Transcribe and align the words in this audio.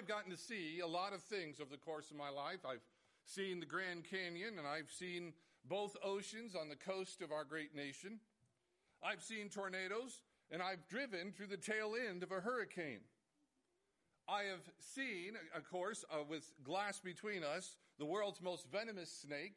I've 0.00 0.08
gotten 0.08 0.30
to 0.30 0.38
see 0.38 0.80
a 0.80 0.86
lot 0.86 1.12
of 1.12 1.20
things 1.20 1.60
over 1.60 1.68
the 1.68 1.76
course 1.76 2.10
of 2.10 2.16
my 2.16 2.30
life. 2.30 2.60
I've 2.64 2.80
seen 3.26 3.60
the 3.60 3.66
Grand 3.66 4.04
Canyon 4.10 4.54
and 4.56 4.66
I've 4.66 4.90
seen 4.90 5.34
both 5.68 5.94
oceans 6.02 6.54
on 6.56 6.70
the 6.70 6.74
coast 6.74 7.20
of 7.20 7.32
our 7.32 7.44
great 7.44 7.74
nation. 7.74 8.18
I've 9.02 9.22
seen 9.22 9.50
tornadoes 9.50 10.22
and 10.50 10.62
I've 10.62 10.88
driven 10.88 11.32
through 11.32 11.48
the 11.48 11.58
tail 11.58 11.92
end 12.08 12.22
of 12.22 12.32
a 12.32 12.40
hurricane. 12.40 13.00
I 14.26 14.44
have 14.44 14.62
seen, 14.78 15.34
of 15.54 15.70
course, 15.70 16.02
uh, 16.10 16.24
with 16.26 16.50
glass 16.64 16.98
between 16.98 17.44
us, 17.44 17.76
the 17.98 18.06
world's 18.06 18.40
most 18.40 18.72
venomous 18.72 19.12
snake. 19.12 19.56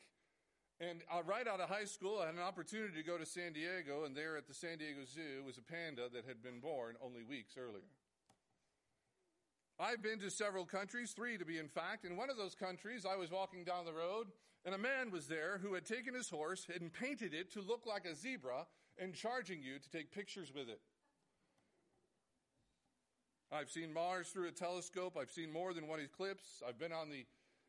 And 0.82 1.04
uh, 1.10 1.24
right 1.24 1.48
out 1.48 1.62
of 1.62 1.70
high 1.70 1.86
school, 1.86 2.20
I 2.22 2.26
had 2.26 2.36
an 2.36 2.42
opportunity 2.42 3.02
to 3.02 3.08
go 3.08 3.18
to 3.18 3.26
San 3.26 3.54
Diego, 3.54 4.04
and 4.04 4.14
there 4.14 4.36
at 4.36 4.50
the 4.50 4.54
San 4.54 4.78
Diego 4.78 5.06
Zoo 5.06 5.42
was 5.46 5.58
a 5.58 5.62
panda 5.62 6.10
that 6.14 6.26
had 6.28 6.44
been 6.44 6.60
born 6.60 6.96
only 7.02 7.24
weeks 7.24 7.54
earlier. 7.58 7.88
I've 9.80 10.04
been 10.04 10.20
to 10.20 10.30
several 10.30 10.66
countries, 10.66 11.12
three 11.12 11.38
to 11.38 11.46
be 11.46 11.58
in 11.58 11.68
fact. 11.68 12.06
In 12.06 12.16
one 12.16 12.30
of 12.30 12.38
those 12.38 12.56
countries, 12.56 13.06
I 13.06 13.16
was 13.16 13.32
walking 13.32 13.64
down 13.64 13.86
the 13.86 13.94
road, 13.94 14.28
and 14.66 14.76
a 14.76 14.78
man 14.78 15.12
was 15.12 15.28
there 15.28 15.60
who 15.62 15.74
had 15.74 15.86
taken 15.86 16.14
his 16.14 16.30
horse 16.30 16.68
and 16.74 16.94
painted 16.94 17.34
it 17.34 17.52
to 17.54 17.62
look 17.62 17.86
like 17.86 18.06
a 18.06 18.16
zebra 18.16 18.68
and 19.00 19.14
charging 19.14 19.64
you 19.64 19.80
to 19.80 19.90
take 19.90 20.12
pictures 20.12 20.54
with 20.54 20.70
it. 20.70 20.80
I've 23.52 23.70
seen 23.70 23.94
Mars 23.94 24.30
through 24.30 24.48
a 24.48 24.52
telescope. 24.52 25.18
I've 25.20 25.32
seen 25.32 25.52
more 25.52 25.74
than 25.74 25.88
one 25.88 26.00
eclipse. 26.00 26.62
I've 26.68 26.80
been 26.80 26.92
on 26.92 27.10
the 27.10 27.26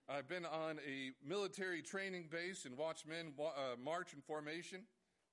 I've 0.07 0.29
been 0.29 0.45
on 0.45 0.81
a 0.87 1.12
military 1.27 1.81
training 1.81 2.29
base 2.31 2.67
and 2.67 2.77
watched 2.77 3.07
men 3.07 3.33
uh, 3.39 3.77
march 3.83 4.12
in 4.12 4.21
formation. 4.21 4.83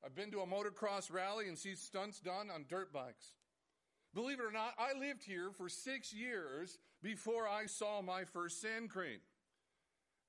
I've 0.04 0.16
been 0.16 0.32
to 0.32 0.40
a 0.40 0.48
motocross 0.48 1.12
rally 1.12 1.50
and 1.50 1.58
seen 1.58 1.76
stunts 1.76 2.22
done 2.22 2.50
on 2.50 2.66
dirt 2.70 2.94
bikes. 2.94 3.34
Believe 4.14 4.40
it 4.40 4.46
or 4.46 4.52
not, 4.52 4.74
I 4.78 4.98
lived 4.98 5.24
here 5.24 5.52
for 5.52 5.70
six 5.70 6.14
years 6.14 6.78
before 7.02 7.48
I 7.48 7.66
saw 7.66 8.02
my 8.02 8.26
first 8.26 8.62
sand 8.62 8.90
crane. 8.90 9.22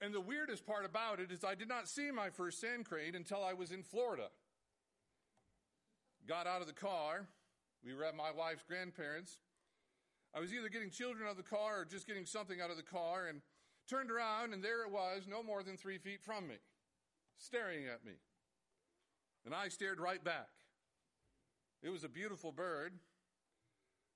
And 0.00 0.14
the 0.14 0.20
weirdest 0.20 0.66
part 0.66 0.84
about 0.84 1.20
it 1.20 1.30
is 1.30 1.44
I 1.44 1.54
did 1.54 1.68
not 1.68 1.88
see 1.88 2.10
my 2.10 2.30
first 2.30 2.60
sand 2.60 2.84
crane 2.84 3.14
until 3.14 3.42
I 3.42 3.52
was 3.54 3.72
in 3.72 3.82
Florida. 3.82 4.28
Got 6.26 6.46
out 6.46 6.60
of 6.60 6.66
the 6.66 6.72
car. 6.72 7.26
We 7.84 7.94
were 7.94 8.04
at 8.04 8.14
my 8.14 8.30
wife's 8.30 8.62
grandparents. 8.62 9.38
I 10.34 10.40
was 10.40 10.52
either 10.52 10.68
getting 10.68 10.90
children 10.90 11.26
out 11.26 11.32
of 11.32 11.36
the 11.36 11.42
car 11.42 11.80
or 11.80 11.84
just 11.84 12.06
getting 12.06 12.24
something 12.24 12.60
out 12.60 12.70
of 12.70 12.76
the 12.76 12.82
car 12.82 13.26
and 13.26 13.42
turned 13.88 14.10
around 14.10 14.54
and 14.54 14.62
there 14.62 14.84
it 14.84 14.90
was, 14.90 15.26
no 15.28 15.42
more 15.42 15.62
than 15.62 15.76
three 15.76 15.98
feet 15.98 16.22
from 16.22 16.46
me, 16.46 16.56
staring 17.38 17.86
at 17.86 18.04
me. 18.04 18.12
And 19.44 19.54
I 19.54 19.68
stared 19.68 20.00
right 20.00 20.22
back. 20.22 20.48
It 21.82 21.90
was 21.90 22.04
a 22.04 22.08
beautiful 22.08 22.52
bird, 22.52 22.94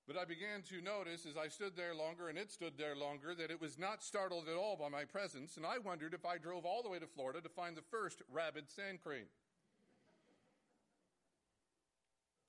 but 0.06 0.16
I 0.16 0.24
began 0.24 0.62
to 0.70 0.80
notice 0.80 1.26
as 1.26 1.36
I 1.36 1.48
stood 1.48 1.76
there 1.76 1.94
longer 1.94 2.28
and 2.28 2.38
it 2.38 2.52
stood 2.52 2.78
there 2.78 2.94
longer 2.94 3.34
that 3.34 3.50
it 3.50 3.60
was 3.60 3.78
not 3.78 4.02
startled 4.02 4.48
at 4.48 4.56
all 4.56 4.76
by 4.76 4.88
my 4.88 5.04
presence, 5.04 5.56
and 5.56 5.66
I 5.66 5.78
wondered 5.78 6.14
if 6.14 6.24
I 6.24 6.38
drove 6.38 6.64
all 6.64 6.82
the 6.82 6.88
way 6.88 6.98
to 6.98 7.06
Florida 7.06 7.40
to 7.40 7.48
find 7.48 7.76
the 7.76 7.82
first 7.90 8.22
rabid 8.32 8.70
sand 8.70 9.00
crane. 9.02 9.26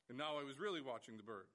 And 0.10 0.18
now 0.18 0.38
I 0.40 0.44
was 0.44 0.60
really 0.60 0.82
watching 0.82 1.18
the 1.18 1.24
bird. 1.24 1.48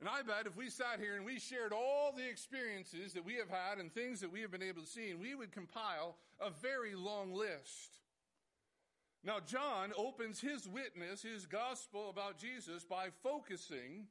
And 0.00 0.08
I 0.08 0.22
bet 0.22 0.46
if 0.46 0.56
we 0.56 0.68
sat 0.68 0.98
here 0.98 1.14
and 1.14 1.24
we 1.24 1.38
shared 1.38 1.72
all 1.72 2.12
the 2.12 2.28
experiences 2.28 3.12
that 3.12 3.24
we 3.24 3.34
have 3.36 3.48
had 3.48 3.78
and 3.78 3.94
things 3.94 4.20
that 4.20 4.32
we 4.32 4.40
have 4.40 4.50
been 4.50 4.62
able 4.62 4.82
to 4.82 4.88
see, 4.88 5.14
we 5.14 5.36
would 5.36 5.52
compile 5.52 6.16
a 6.40 6.50
very 6.50 6.96
long 6.96 7.32
list. 7.32 8.01
Now, 9.24 9.38
John 9.38 9.92
opens 9.96 10.40
his 10.40 10.66
witness, 10.66 11.22
his 11.22 11.46
gospel 11.46 12.10
about 12.10 12.38
Jesus 12.38 12.84
by 12.84 13.08
focusing 13.22 14.06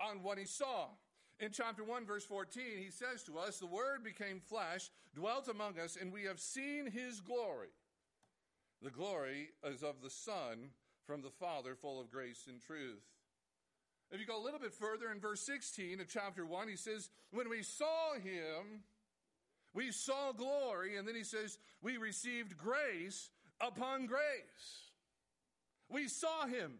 on 0.00 0.22
what 0.22 0.38
he 0.38 0.46
saw. 0.46 0.86
In 1.38 1.50
chapter 1.52 1.84
1, 1.84 2.06
verse 2.06 2.24
14, 2.24 2.62
he 2.78 2.90
says 2.90 3.22
to 3.24 3.38
us, 3.38 3.58
The 3.58 3.66
Word 3.66 4.02
became 4.02 4.40
flesh, 4.40 4.90
dwelt 5.14 5.48
among 5.48 5.78
us, 5.78 5.98
and 6.00 6.10
we 6.10 6.24
have 6.24 6.40
seen 6.40 6.90
his 6.90 7.20
glory. 7.20 7.68
The 8.82 8.90
glory 8.90 9.50
is 9.62 9.82
of 9.82 10.00
the 10.02 10.10
Son 10.10 10.70
from 11.06 11.20
the 11.20 11.30
Father, 11.30 11.74
full 11.74 12.00
of 12.00 12.10
grace 12.10 12.46
and 12.48 12.60
truth. 12.60 13.02
If 14.10 14.20
you 14.20 14.26
go 14.26 14.40
a 14.40 14.44
little 14.44 14.60
bit 14.60 14.72
further 14.72 15.10
in 15.12 15.20
verse 15.20 15.40
16 15.42 16.00
of 16.00 16.08
chapter 16.08 16.46
1, 16.46 16.68
he 16.68 16.76
says, 16.76 17.10
When 17.30 17.50
we 17.50 17.62
saw 17.62 18.14
him, 18.14 18.84
we 19.74 19.90
saw 19.90 20.32
glory. 20.32 20.96
And 20.96 21.06
then 21.06 21.14
he 21.14 21.24
says, 21.24 21.58
We 21.82 21.98
received 21.98 22.56
grace 22.56 23.30
upon 23.60 24.06
grace. 24.06 24.90
We 25.88 26.08
saw 26.08 26.46
him. 26.46 26.78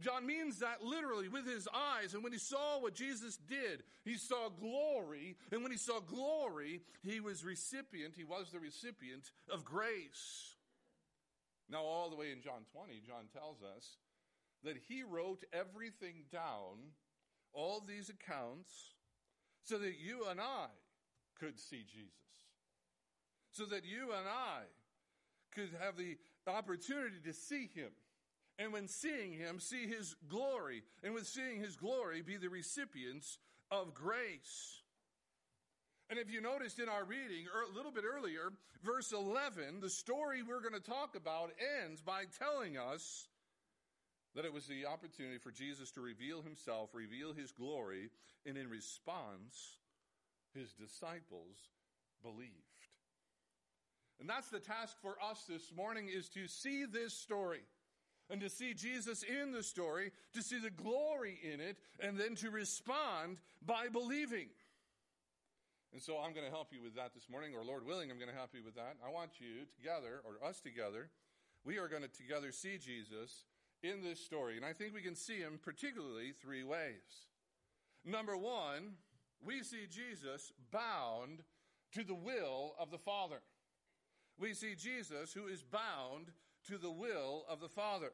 John 0.00 0.26
means 0.26 0.60
that 0.60 0.82
literally 0.82 1.28
with 1.28 1.46
his 1.46 1.66
eyes. 1.74 2.14
And 2.14 2.22
when 2.22 2.32
he 2.32 2.38
saw 2.38 2.80
what 2.80 2.94
Jesus 2.94 3.36
did, 3.36 3.82
he 4.04 4.16
saw 4.16 4.48
glory. 4.48 5.36
And 5.50 5.62
when 5.62 5.72
he 5.72 5.78
saw 5.78 6.00
glory, 6.00 6.82
he 7.02 7.20
was 7.20 7.44
recipient, 7.44 8.14
he 8.16 8.24
was 8.24 8.50
the 8.52 8.60
recipient 8.60 9.30
of 9.52 9.64
grace. 9.64 10.54
Now, 11.70 11.82
all 11.82 12.08
the 12.08 12.16
way 12.16 12.30
in 12.32 12.40
John 12.40 12.64
20, 12.72 13.02
John 13.06 13.24
tells 13.32 13.58
us 13.62 13.96
that 14.64 14.76
he 14.88 15.02
wrote 15.02 15.44
everything 15.52 16.24
down, 16.32 16.94
all 17.52 17.80
these 17.86 18.08
accounts, 18.08 18.94
so 19.64 19.78
that 19.78 19.98
you 19.98 20.26
and 20.30 20.40
I 20.40 20.66
could 21.38 21.58
see 21.58 21.84
Jesus. 21.86 22.12
So 23.50 23.64
that 23.66 23.84
you 23.84 24.12
and 24.16 24.26
I 24.28 24.62
could 25.54 25.70
have 25.80 25.96
the 25.96 26.16
opportunity 26.46 27.16
to 27.24 27.32
see 27.32 27.68
him. 27.74 27.90
And 28.58 28.72
when 28.72 28.88
seeing 28.88 29.32
him, 29.32 29.60
see 29.60 29.86
his 29.86 30.16
glory. 30.28 30.82
And 31.04 31.14
with 31.14 31.26
seeing 31.26 31.60
his 31.60 31.76
glory, 31.76 32.22
be 32.22 32.36
the 32.36 32.48
recipients 32.48 33.38
of 33.70 33.94
grace. 33.94 34.82
And 36.10 36.18
if 36.18 36.30
you 36.30 36.40
noticed 36.40 36.78
in 36.78 36.88
our 36.88 37.04
reading 37.04 37.46
or 37.54 37.70
a 37.70 37.76
little 37.76 37.92
bit 37.92 38.04
earlier, 38.04 38.50
verse 38.82 39.12
11, 39.12 39.80
the 39.80 39.90
story 39.90 40.42
we're 40.42 40.62
going 40.62 40.72
to 40.72 40.80
talk 40.80 41.14
about 41.14 41.52
ends 41.84 42.00
by 42.00 42.24
telling 42.38 42.78
us 42.78 43.28
that 44.34 44.44
it 44.44 44.52
was 44.52 44.66
the 44.66 44.86
opportunity 44.86 45.38
for 45.38 45.50
Jesus 45.50 45.90
to 45.92 46.00
reveal 46.00 46.42
himself, 46.42 46.90
reveal 46.94 47.34
his 47.34 47.52
glory, 47.52 48.08
and 48.46 48.56
in 48.56 48.68
response, 48.68 49.76
his 50.54 50.72
disciples 50.72 51.56
believed. 52.22 52.67
And 54.20 54.28
that's 54.28 54.48
the 54.48 54.58
task 54.58 54.96
for 55.00 55.16
us 55.22 55.44
this 55.48 55.72
morning 55.76 56.08
is 56.08 56.28
to 56.30 56.48
see 56.48 56.84
this 56.84 57.14
story 57.14 57.62
and 58.30 58.40
to 58.40 58.50
see 58.50 58.74
Jesus 58.74 59.22
in 59.22 59.52
the 59.52 59.62
story, 59.62 60.10
to 60.34 60.42
see 60.42 60.58
the 60.58 60.70
glory 60.70 61.38
in 61.42 61.60
it, 61.60 61.78
and 62.00 62.18
then 62.18 62.34
to 62.36 62.50
respond 62.50 63.38
by 63.64 63.88
believing. 63.88 64.48
And 65.92 66.02
so 66.02 66.18
I'm 66.18 66.34
going 66.34 66.44
to 66.44 66.50
help 66.50 66.68
you 66.72 66.82
with 66.82 66.96
that 66.96 67.14
this 67.14 67.30
morning, 67.30 67.54
or 67.54 67.64
Lord 67.64 67.86
willing, 67.86 68.10
I'm 68.10 68.18
going 68.18 68.30
to 68.30 68.36
help 68.36 68.50
you 68.54 68.62
with 68.62 68.74
that. 68.74 68.96
I 69.06 69.10
want 69.10 69.40
you 69.40 69.64
together, 69.76 70.20
or 70.24 70.46
us 70.46 70.60
together, 70.60 71.08
we 71.64 71.78
are 71.78 71.88
going 71.88 72.02
to 72.02 72.08
together 72.08 72.52
see 72.52 72.76
Jesus 72.76 73.44
in 73.82 74.02
this 74.02 74.20
story. 74.20 74.56
And 74.56 74.66
I 74.66 74.72
think 74.72 74.94
we 74.94 75.00
can 75.00 75.14
see 75.14 75.38
him 75.38 75.58
particularly 75.62 76.32
three 76.32 76.64
ways. 76.64 77.26
Number 78.04 78.36
one, 78.36 78.96
we 79.42 79.62
see 79.62 79.86
Jesus 79.88 80.52
bound 80.70 81.42
to 81.92 82.04
the 82.04 82.14
will 82.14 82.74
of 82.78 82.90
the 82.90 82.98
Father. 82.98 83.40
We 84.38 84.54
see 84.54 84.74
Jesus 84.76 85.32
who 85.32 85.48
is 85.48 85.62
bound 85.62 86.30
to 86.68 86.78
the 86.78 86.90
will 86.90 87.44
of 87.48 87.60
the 87.60 87.68
Father. 87.68 88.12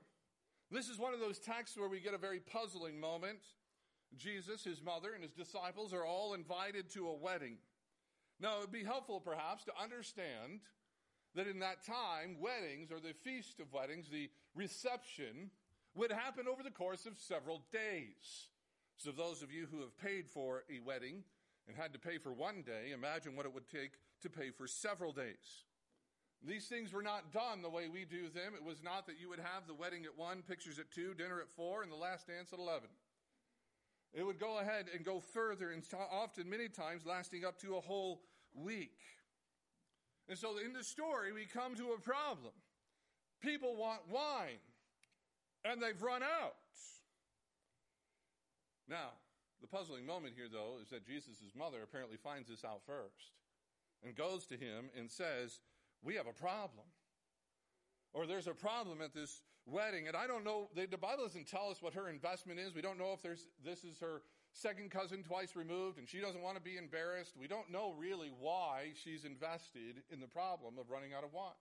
This 0.71 0.89
is 0.89 0.99
one 0.99 1.13
of 1.13 1.21
those 1.21 1.39
texts 1.39 1.77
where 1.77 1.89
we 1.89 2.01
get 2.01 2.15
a 2.15 2.19
very 2.19 2.41
puzzling 2.41 2.99
moment. 2.99 3.41
Jesus, 4.17 4.65
his 4.65 4.83
mother, 4.83 5.13
and 5.13 5.23
his 5.23 5.33
disciples 5.33 5.93
are 5.93 6.05
all 6.05 6.35
invited 6.35 6.89
to 6.91 7.09
a 7.09 7.15
wedding. 7.15 7.59
Now, 8.41 8.57
it 8.57 8.61
would 8.63 8.73
be 8.73 8.85
helpful 8.85 9.21
perhaps 9.21 9.65
to 9.65 9.73
understand 9.81 10.61
that 11.35 11.47
in 11.47 11.59
that 11.61 11.85
time, 11.85 12.37
weddings 12.41 12.91
or 12.91 13.01
the 13.01 13.13
feast 13.13 13.61
of 13.61 13.73
weddings, 13.73 14.09
the 14.09 14.31
reception, 14.55 15.51
would 15.95 16.11
happen 16.11 16.47
over 16.49 16.63
the 16.63 16.71
course 16.71 17.07
of 17.07 17.19
several 17.19 17.63
days. 17.73 18.49
So, 18.97 19.11
those 19.11 19.43
of 19.43 19.53
you 19.53 19.67
who 19.71 19.81
have 19.81 19.97
paid 19.99 20.29
for 20.29 20.65
a 20.71 20.81
wedding 20.81 21.25
and 21.69 21.77
had 21.77 21.93
to 21.93 21.99
pay 21.99 22.19
for 22.19 22.33
one 22.33 22.63
day, 22.63 22.93
imagine 22.93 23.37
what 23.37 23.47
it 23.47 23.55
would 23.55 23.69
take 23.69 23.93
to 24.23 24.31
pay 24.31 24.51
for 24.51 24.67
several 24.67 25.13
days. 25.13 25.65
These 26.47 26.67
things 26.67 26.93
were 26.93 27.03
not 27.03 27.33
done 27.33 27.63
the 27.63 27.71
way 27.71 27.89
we 27.89 28.05
do 28.05 28.29
them. 28.29 28.53
It 28.55 28.65
was 28.65 28.83
not 28.83 29.07
that 29.07 29.19
you 29.19 29.31
would 29.31 29.39
have 29.39 29.67
the 29.67 29.75
wedding 29.75 30.05
at 30.05 30.19
one, 30.19 30.43
pictures 30.43 30.79
at 30.79 30.91
two, 30.91 31.15
dinner 31.15 31.41
at 31.41 31.49
four, 31.49 31.83
and 31.83 31.91
the 31.91 31.97
last 31.97 32.27
dance 32.27 32.53
at 32.53 32.59
11. 32.59 32.89
It 34.13 34.25
would 34.25 34.39
go 34.39 34.59
ahead 34.59 34.87
and 34.95 35.05
go 35.05 35.21
further, 35.21 35.71
and 35.71 35.83
often, 36.13 36.49
many 36.49 36.69
times, 36.69 37.07
lasting 37.07 37.45
up 37.45 37.59
to 37.63 37.77
a 37.77 37.81
whole 37.81 38.21
week. 38.55 39.01
And 40.29 40.39
so 40.39 40.59
in 40.59 40.73
the 40.73 40.85
story, 40.85 41.33
we 41.33 41.47
come 41.47 41.75
to 41.77 41.93
a 41.93 42.01
problem. 42.01 42.53
People 43.41 43.77
want 43.77 44.01
wine, 44.11 44.61
and 45.65 45.83
they've 45.83 46.01
run 46.01 46.23
out. 46.23 46.55
Now, 48.89 49.13
the 49.63 49.67
puzzling 49.67 50.05
moment 50.05 50.35
here, 50.37 50.49
though, 50.53 50.77
is 50.83 50.91
that 50.91 51.07
Jesus' 51.07 51.57
mother 51.57 51.79
apparently 51.83 52.19
finds 52.19 52.49
this 52.49 52.65
out 52.65 52.83
first 52.87 53.33
and 54.05 54.15
goes 54.15 54.45
to 54.47 54.57
him 54.57 54.91
and 54.97 55.11
says, 55.11 55.61
We 56.05 56.15
have 56.17 56.27
a 56.27 56.33
problem. 56.33 56.87
Or 58.13 58.27
there's 58.27 58.47
a 58.47 58.55
problem 58.55 59.01
at 59.01 59.13
this 59.13 59.43
wedding, 59.67 60.07
and 60.07 60.17
I 60.17 60.27
don't 60.27 60.45
know, 60.45 60.69
the, 60.75 60.87
Bible 60.99 61.25
doesn't 61.25 61.49
tell 61.49 61.71
us 61.71 61.83
what 61.83 61.95
her 61.95 62.09
investment 62.09 62.61
is. 62.61 62.75
We 62.75 62.83
don't 62.83 62.99
know 62.99 63.13
if 63.13 63.23
there's, 63.23 63.49
this 63.65 63.83
is 63.83 63.99
her 64.01 64.23
second 64.53 64.91
cousin 64.91 65.23
twice 65.23 65.57
removed 65.57 65.99
and 65.99 66.09
she 66.09 66.21
doesn't 66.21 66.41
want 66.41 66.57
to 66.57 66.63
be 66.63 66.77
embarrassed. 66.77 67.35
We 67.39 67.49
don't 67.49 67.71
know 67.71 67.93
really 67.99 68.31
why 68.39 68.93
she's 69.03 69.25
invested 69.25 70.03
in 70.11 70.21
the 70.21 70.29
problem 70.29 70.79
of 70.79 70.91
running 70.91 71.13
out 71.13 71.25
of 71.25 71.33
wine. 71.33 71.53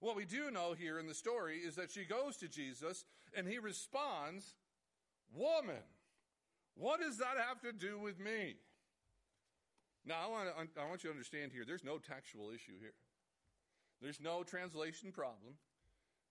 What 0.00 0.16
we 0.16 0.24
do 0.24 0.50
know 0.50 0.72
here 0.72 0.98
in 0.98 1.06
the 1.06 1.14
story 1.14 1.58
is 1.58 1.76
that 1.76 1.92
she 1.92 2.04
goes 2.04 2.36
to 2.38 2.48
Jesus 2.48 3.04
and 3.36 3.46
he 3.46 3.58
responds, 3.58 4.56
Woman, 5.32 5.84
what 6.74 7.00
does 7.00 7.18
that 7.18 7.36
have 7.38 7.60
to 7.60 7.72
do 7.72 8.00
with 8.00 8.18
me? 8.18 8.56
Now, 10.04 10.16
I 10.24 10.28
want, 10.28 10.48
to, 10.74 10.80
I 10.80 10.88
want 10.88 11.04
you 11.04 11.10
to 11.10 11.14
understand 11.14 11.52
here 11.52 11.64
there's 11.64 11.84
no 11.84 11.98
textual 11.98 12.50
issue 12.50 12.78
here, 12.80 12.94
there's 14.02 14.20
no 14.20 14.42
translation 14.42 15.12
problem. 15.12 15.54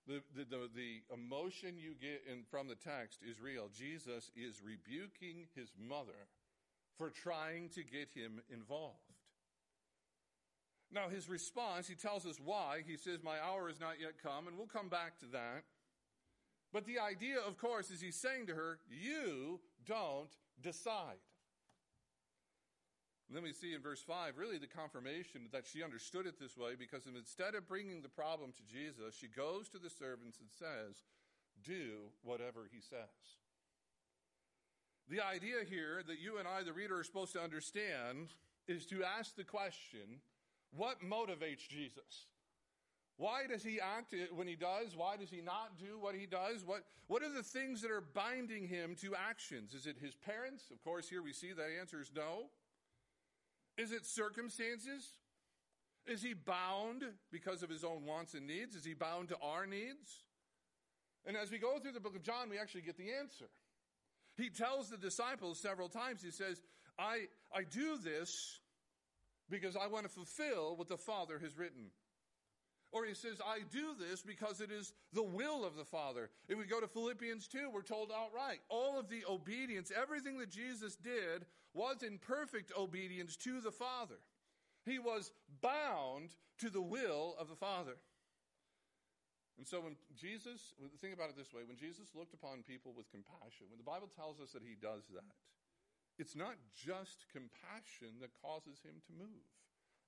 The, 0.07 0.21
the, 0.35 0.45
the, 0.45 0.69
the, 0.75 1.13
emotion 1.13 1.77
you 1.77 1.93
get 2.01 2.23
in, 2.29 2.43
from 2.49 2.67
the 2.67 2.75
text 2.75 3.19
is 3.23 3.39
real. 3.39 3.69
Jesus 3.71 4.31
is 4.35 4.61
rebuking 4.61 5.47
his 5.55 5.71
mother 5.79 6.27
for 6.97 7.11
trying 7.11 7.69
to 7.69 7.83
get 7.83 8.09
him 8.13 8.41
involved. 8.51 8.97
Now, 10.91 11.07
his 11.07 11.29
response, 11.29 11.87
he 11.87 11.95
tells 11.95 12.25
us 12.25 12.37
why. 12.43 12.81
He 12.85 12.97
says, 12.97 13.19
My 13.23 13.37
hour 13.39 13.69
is 13.69 13.79
not 13.79 14.01
yet 14.01 14.21
come, 14.21 14.47
and 14.47 14.57
we'll 14.57 14.67
come 14.67 14.89
back 14.89 15.19
to 15.19 15.25
that. 15.27 15.63
But 16.73 16.85
the 16.85 16.99
idea, 16.99 17.37
of 17.47 17.57
course, 17.57 17.89
is 17.91 18.01
he's 18.01 18.19
saying 18.19 18.47
to 18.47 18.55
her, 18.55 18.79
You 18.89 19.59
don't 19.85 20.31
decide. 20.61 21.19
And 23.31 23.37
then 23.37 23.45
we 23.45 23.53
see 23.53 23.73
in 23.73 23.81
verse 23.81 24.01
5 24.01 24.37
really 24.37 24.57
the 24.57 24.67
confirmation 24.67 25.47
that 25.53 25.63
she 25.65 25.81
understood 25.81 26.27
it 26.27 26.37
this 26.37 26.57
way 26.57 26.75
because 26.77 27.03
instead 27.07 27.55
of 27.55 27.65
bringing 27.65 28.01
the 28.01 28.09
problem 28.09 28.51
to 28.51 28.63
Jesus, 28.67 29.15
she 29.15 29.27
goes 29.27 29.69
to 29.69 29.79
the 29.79 29.89
servants 29.89 30.39
and 30.41 30.49
says, 30.51 30.99
Do 31.63 32.11
whatever 32.23 32.67
he 32.69 32.81
says. 32.81 33.39
The 35.07 35.23
idea 35.23 35.63
here 35.63 36.03
that 36.05 36.19
you 36.19 36.39
and 36.39 36.47
I, 36.47 36.63
the 36.63 36.73
reader, 36.73 36.99
are 36.99 37.05
supposed 37.05 37.31
to 37.31 37.41
understand 37.41 38.35
is 38.67 38.85
to 38.87 39.01
ask 39.05 39.37
the 39.37 39.45
question 39.45 40.19
what 40.75 40.99
motivates 41.01 41.69
Jesus? 41.69 42.27
Why 43.15 43.47
does 43.47 43.63
he 43.63 43.79
act 43.79 44.13
when 44.35 44.47
he 44.47 44.57
does? 44.57 44.93
Why 44.93 45.15
does 45.15 45.29
he 45.29 45.39
not 45.39 45.79
do 45.79 45.97
what 46.01 46.15
he 46.15 46.25
does? 46.25 46.65
What, 46.65 46.83
what 47.07 47.23
are 47.23 47.31
the 47.31 47.43
things 47.43 47.81
that 47.81 47.91
are 47.91 48.03
binding 48.13 48.67
him 48.67 48.93
to 48.99 49.15
actions? 49.15 49.73
Is 49.73 49.87
it 49.87 49.95
his 50.01 50.15
parents? 50.15 50.65
Of 50.69 50.83
course, 50.83 51.07
here 51.07 51.23
we 51.23 51.31
see 51.31 51.53
the 51.53 51.63
answer 51.79 52.01
is 52.01 52.11
no. 52.13 52.49
Is 53.81 53.91
it 53.91 54.05
circumstances? 54.05 55.13
Is 56.05 56.21
he 56.21 56.33
bound 56.33 57.03
because 57.31 57.63
of 57.63 57.69
his 57.69 57.83
own 57.83 58.05
wants 58.05 58.35
and 58.35 58.45
needs? 58.45 58.75
Is 58.75 58.85
he 58.85 58.93
bound 58.93 59.29
to 59.29 59.37
our 59.41 59.65
needs? 59.65 60.23
And 61.25 61.35
as 61.35 61.49
we 61.49 61.57
go 61.57 61.79
through 61.79 61.93
the 61.93 61.99
book 61.99 62.15
of 62.15 62.21
John, 62.21 62.49
we 62.49 62.59
actually 62.59 62.81
get 62.81 62.97
the 62.97 63.11
answer. 63.19 63.49
He 64.37 64.49
tells 64.49 64.89
the 64.89 64.97
disciples 64.97 65.59
several 65.59 65.89
times, 65.89 66.21
he 66.21 66.31
says, 66.31 66.61
I, 66.99 67.25
I 67.53 67.63
do 67.63 67.97
this 67.97 68.59
because 69.49 69.75
I 69.75 69.87
want 69.87 70.03
to 70.03 70.09
fulfill 70.09 70.75
what 70.75 70.87
the 70.87 70.97
Father 70.97 71.39
has 71.39 71.57
written. 71.57 71.89
Or 72.91 73.05
he 73.05 73.13
says, 73.13 73.39
I 73.45 73.59
do 73.71 73.95
this 73.97 74.21
because 74.21 74.59
it 74.59 74.69
is 74.69 74.93
the 75.13 75.23
will 75.23 75.63
of 75.63 75.77
the 75.77 75.85
Father. 75.85 76.29
If 76.49 76.57
we 76.57 76.65
go 76.65 76.81
to 76.81 76.87
Philippians 76.87 77.47
2, 77.47 77.69
we're 77.73 77.83
told 77.83 78.11
outright 78.11 78.59
all 78.67 78.99
of 78.99 79.09
the 79.09 79.23
obedience, 79.29 79.91
everything 79.95 80.37
that 80.39 80.49
Jesus 80.49 80.95
did 80.97 81.45
was 81.73 82.03
in 82.03 82.17
perfect 82.17 82.73
obedience 82.77 83.37
to 83.37 83.61
the 83.61 83.71
Father. 83.71 84.19
He 84.85 84.99
was 84.99 85.31
bound 85.61 86.35
to 86.59 86.69
the 86.69 86.81
will 86.81 87.35
of 87.39 87.47
the 87.47 87.55
Father. 87.55 87.95
And 89.57 89.67
so 89.67 89.79
when 89.79 89.95
Jesus, 90.17 90.73
think 90.99 91.13
about 91.13 91.29
it 91.29 91.37
this 91.37 91.53
way 91.53 91.61
when 91.63 91.77
Jesus 91.77 92.17
looked 92.17 92.33
upon 92.33 92.65
people 92.65 92.97
with 92.97 93.11
compassion, 93.11 93.69
when 93.69 93.77
the 93.77 93.87
Bible 93.87 94.09
tells 94.09 94.41
us 94.41 94.51
that 94.51 94.65
he 94.65 94.73
does 94.73 95.05
that, 95.13 95.37
it's 96.17 96.35
not 96.35 96.57
just 96.75 97.29
compassion 97.31 98.19
that 98.19 98.33
causes 98.41 98.81
him 98.83 98.99
to 99.05 99.13
move 99.13 99.47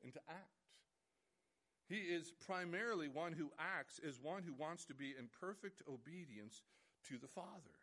and 0.03 0.12
to 0.12 0.19
act. 0.27 0.63
He 1.93 1.99
is 1.99 2.33
primarily 2.47 3.07
one 3.07 3.33
who 3.33 3.51
acts 3.59 3.99
as 4.01 4.19
one 4.19 4.41
who 4.41 4.53
wants 4.53 4.83
to 4.85 4.95
be 4.95 5.13
in 5.13 5.29
perfect 5.39 5.83
obedience 5.87 6.63
to 7.07 7.19
the 7.19 7.27
Father. 7.27 7.77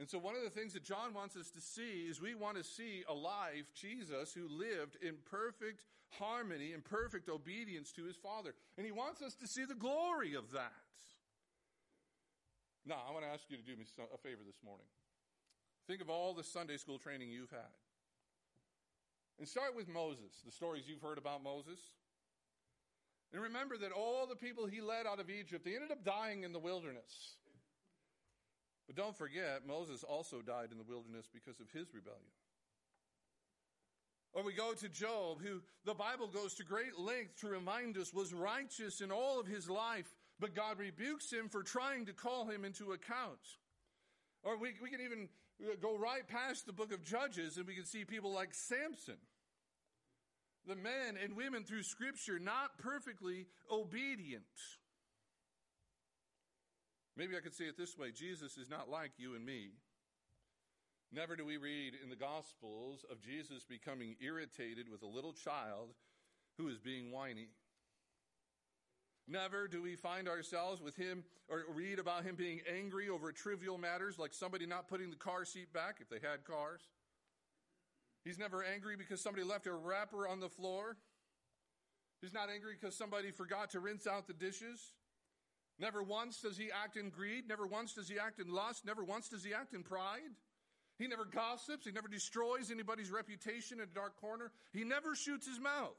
And 0.00 0.10
so, 0.10 0.18
one 0.18 0.34
of 0.34 0.42
the 0.42 0.50
things 0.50 0.72
that 0.72 0.82
John 0.82 1.14
wants 1.14 1.36
us 1.36 1.50
to 1.50 1.60
see 1.60 2.10
is 2.10 2.20
we 2.20 2.34
want 2.34 2.56
to 2.56 2.64
see 2.64 3.04
alive 3.08 3.70
Jesus 3.72 4.34
who 4.34 4.48
lived 4.48 4.96
in 5.00 5.14
perfect 5.30 5.84
harmony 6.18 6.72
and 6.72 6.84
perfect 6.84 7.28
obedience 7.28 7.92
to 7.92 8.02
his 8.02 8.16
Father. 8.16 8.52
And 8.76 8.84
he 8.84 8.90
wants 8.90 9.22
us 9.22 9.36
to 9.36 9.46
see 9.46 9.64
the 9.64 9.76
glory 9.76 10.34
of 10.34 10.50
that. 10.50 10.72
Now, 12.84 12.98
I 13.08 13.12
want 13.12 13.24
to 13.24 13.30
ask 13.30 13.44
you 13.48 13.56
to 13.56 13.62
do 13.62 13.76
me 13.76 13.84
a 14.12 14.18
favor 14.18 14.42
this 14.44 14.58
morning. 14.64 14.86
Think 15.86 16.00
of 16.00 16.10
all 16.10 16.34
the 16.34 16.42
Sunday 16.42 16.78
school 16.78 16.98
training 16.98 17.30
you've 17.30 17.50
had. 17.50 17.78
And 19.38 19.46
start 19.46 19.76
with 19.76 19.86
Moses, 19.86 20.42
the 20.44 20.50
stories 20.50 20.88
you've 20.88 21.00
heard 21.00 21.18
about 21.18 21.40
Moses. 21.40 21.78
And 23.34 23.42
remember 23.42 23.76
that 23.78 23.90
all 23.90 24.28
the 24.28 24.36
people 24.36 24.64
he 24.64 24.80
led 24.80 25.08
out 25.08 25.18
of 25.18 25.28
Egypt, 25.28 25.64
they 25.64 25.74
ended 25.74 25.90
up 25.90 26.04
dying 26.04 26.44
in 26.44 26.52
the 26.52 26.60
wilderness. 26.60 27.34
But 28.86 28.94
don't 28.94 29.16
forget, 29.16 29.66
Moses 29.66 30.04
also 30.04 30.40
died 30.40 30.68
in 30.70 30.78
the 30.78 30.84
wilderness 30.84 31.26
because 31.34 31.58
of 31.58 31.68
his 31.72 31.92
rebellion. 31.92 32.22
Or 34.34 34.44
we 34.44 34.52
go 34.52 34.72
to 34.74 34.88
Job, 34.88 35.38
who 35.42 35.62
the 35.84 35.94
Bible 35.94 36.28
goes 36.28 36.54
to 36.54 36.64
great 36.64 36.96
length 36.96 37.40
to 37.40 37.48
remind 37.48 37.98
us 37.98 38.14
was 38.14 38.32
righteous 38.32 39.00
in 39.00 39.10
all 39.10 39.40
of 39.40 39.48
his 39.48 39.68
life, 39.68 40.14
but 40.38 40.54
God 40.54 40.78
rebukes 40.78 41.32
him 41.32 41.48
for 41.48 41.64
trying 41.64 42.06
to 42.06 42.12
call 42.12 42.46
him 42.46 42.64
into 42.64 42.92
account. 42.92 43.40
Or 44.44 44.56
we, 44.56 44.74
we 44.80 44.90
can 44.90 45.00
even 45.00 45.28
go 45.82 45.98
right 45.98 46.26
past 46.28 46.66
the 46.66 46.72
book 46.72 46.92
of 46.92 47.02
Judges 47.02 47.56
and 47.56 47.66
we 47.66 47.74
can 47.74 47.84
see 47.84 48.04
people 48.04 48.32
like 48.32 48.54
Samson 48.54 49.16
the 50.66 50.76
men 50.76 51.16
and 51.22 51.36
women 51.36 51.64
through 51.64 51.82
Scripture 51.82 52.38
not 52.38 52.78
perfectly 52.78 53.46
obedient. 53.70 54.42
Maybe 57.16 57.36
I 57.36 57.40
could 57.40 57.54
say 57.54 57.64
it 57.64 57.76
this 57.78 57.96
way 57.96 58.10
Jesus 58.10 58.56
is 58.56 58.68
not 58.68 58.90
like 58.90 59.12
you 59.18 59.34
and 59.34 59.44
me. 59.44 59.70
Never 61.12 61.36
do 61.36 61.44
we 61.44 61.58
read 61.58 61.94
in 62.02 62.10
the 62.10 62.16
Gospels 62.16 63.04
of 63.08 63.20
Jesus 63.20 63.64
becoming 63.64 64.16
irritated 64.20 64.88
with 64.90 65.02
a 65.02 65.06
little 65.06 65.32
child 65.32 65.90
who 66.58 66.68
is 66.68 66.78
being 66.78 67.12
whiny. 67.12 67.48
Never 69.28 69.68
do 69.68 69.80
we 69.80 69.94
find 69.96 70.28
ourselves 70.28 70.82
with 70.82 70.96
him 70.96 71.24
or 71.48 71.62
read 71.72 71.98
about 71.98 72.24
him 72.24 72.34
being 72.34 72.60
angry 72.70 73.08
over 73.08 73.32
trivial 73.32 73.78
matters 73.78 74.18
like 74.18 74.34
somebody 74.34 74.66
not 74.66 74.88
putting 74.88 75.10
the 75.10 75.16
car 75.16 75.44
seat 75.44 75.72
back 75.72 75.98
if 76.00 76.08
they 76.08 76.26
had 76.26 76.44
cars. 76.44 76.82
He's 78.24 78.38
never 78.38 78.64
angry 78.64 78.96
because 78.96 79.20
somebody 79.20 79.44
left 79.44 79.66
a 79.66 79.72
wrapper 79.72 80.26
on 80.26 80.40
the 80.40 80.48
floor. 80.48 80.96
He's 82.20 82.32
not 82.32 82.48
angry 82.48 82.74
because 82.80 82.96
somebody 82.96 83.30
forgot 83.30 83.70
to 83.72 83.80
rinse 83.80 84.06
out 84.06 84.26
the 84.26 84.32
dishes. 84.32 84.92
Never 85.78 86.02
once 86.02 86.40
does 86.40 86.56
he 86.56 86.70
act 86.70 86.96
in 86.96 87.10
greed. 87.10 87.44
Never 87.48 87.66
once 87.66 87.92
does 87.92 88.08
he 88.08 88.18
act 88.18 88.40
in 88.40 88.48
lust. 88.48 88.86
Never 88.86 89.04
once 89.04 89.28
does 89.28 89.44
he 89.44 89.52
act 89.52 89.74
in 89.74 89.82
pride. 89.82 90.32
He 90.98 91.06
never 91.06 91.24
gossips. 91.24 91.84
He 91.84 91.92
never 91.92 92.08
destroys 92.08 92.70
anybody's 92.70 93.10
reputation 93.10 93.78
in 93.78 93.84
a 93.84 93.86
dark 93.86 94.18
corner. 94.20 94.52
He 94.72 94.84
never 94.84 95.14
shoots 95.14 95.46
his 95.46 95.60
mouth. 95.60 95.90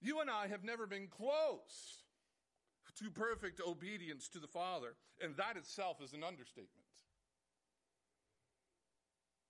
You 0.00 0.20
and 0.20 0.30
I 0.30 0.48
have 0.48 0.64
never 0.64 0.86
been 0.86 1.06
close 1.06 2.02
to 2.98 3.10
perfect 3.10 3.60
obedience 3.66 4.28
to 4.28 4.38
the 4.38 4.46
Father, 4.46 4.94
and 5.20 5.36
that 5.36 5.56
itself 5.56 6.02
is 6.02 6.12
an 6.12 6.22
understatement. 6.24 6.83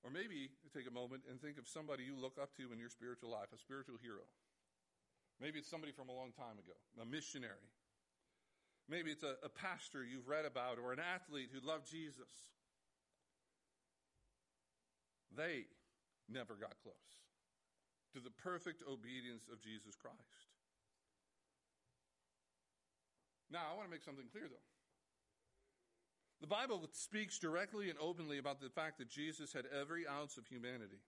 Or 0.05 0.13
maybe 0.13 0.53
take 0.77 0.85
a 0.87 0.93
moment 0.93 1.25
and 1.31 1.41
think 1.41 1.57
of 1.57 1.67
somebody 1.67 2.05
you 2.05 2.13
look 2.13 2.37
up 2.37 2.53
to 2.61 2.69
in 2.73 2.79
your 2.79 2.93
spiritual 2.93 3.33
life, 3.33 3.49
a 3.57 3.59
spiritual 3.59 3.97
hero. 3.97 4.29
Maybe 5.41 5.59
it's 5.59 5.71
somebody 5.71 5.93
from 5.93 6.13
a 6.13 6.15
long 6.15 6.31
time 6.37 6.61
ago, 6.61 6.77
a 7.01 7.09
missionary. 7.09 7.73
Maybe 8.89 9.11
it's 9.11 9.25
a, 9.25 9.41
a 9.43 9.49
pastor 9.49 10.05
you've 10.05 10.29
read 10.29 10.45
about 10.45 10.77
or 10.79 10.93
an 10.93 11.01
athlete 11.01 11.49
who 11.49 11.67
loved 11.67 11.89
Jesus. 11.89 12.29
They 15.35 15.65
never 16.29 16.55
got 16.55 16.77
close 16.85 17.25
to 18.13 18.21
the 18.21 18.31
perfect 18.31 18.85
obedience 18.87 19.49
of 19.51 19.61
Jesus 19.61 19.97
Christ. 19.97 20.53
Now, 23.51 23.73
I 23.73 23.77
want 23.77 23.89
to 23.89 23.91
make 23.91 24.05
something 24.05 24.29
clear, 24.31 24.47
though. 24.47 24.74
The 26.45 26.49
Bible 26.49 26.87
speaks 26.93 27.39
directly 27.39 27.89
and 27.89 27.99
openly 27.99 28.37
about 28.37 28.61
the 28.61 28.69
fact 28.69 28.99
that 28.99 29.09
Jesus 29.09 29.55
had 29.55 29.65
every 29.81 30.07
ounce 30.07 30.37
of 30.37 30.47
humanity. 30.47 31.01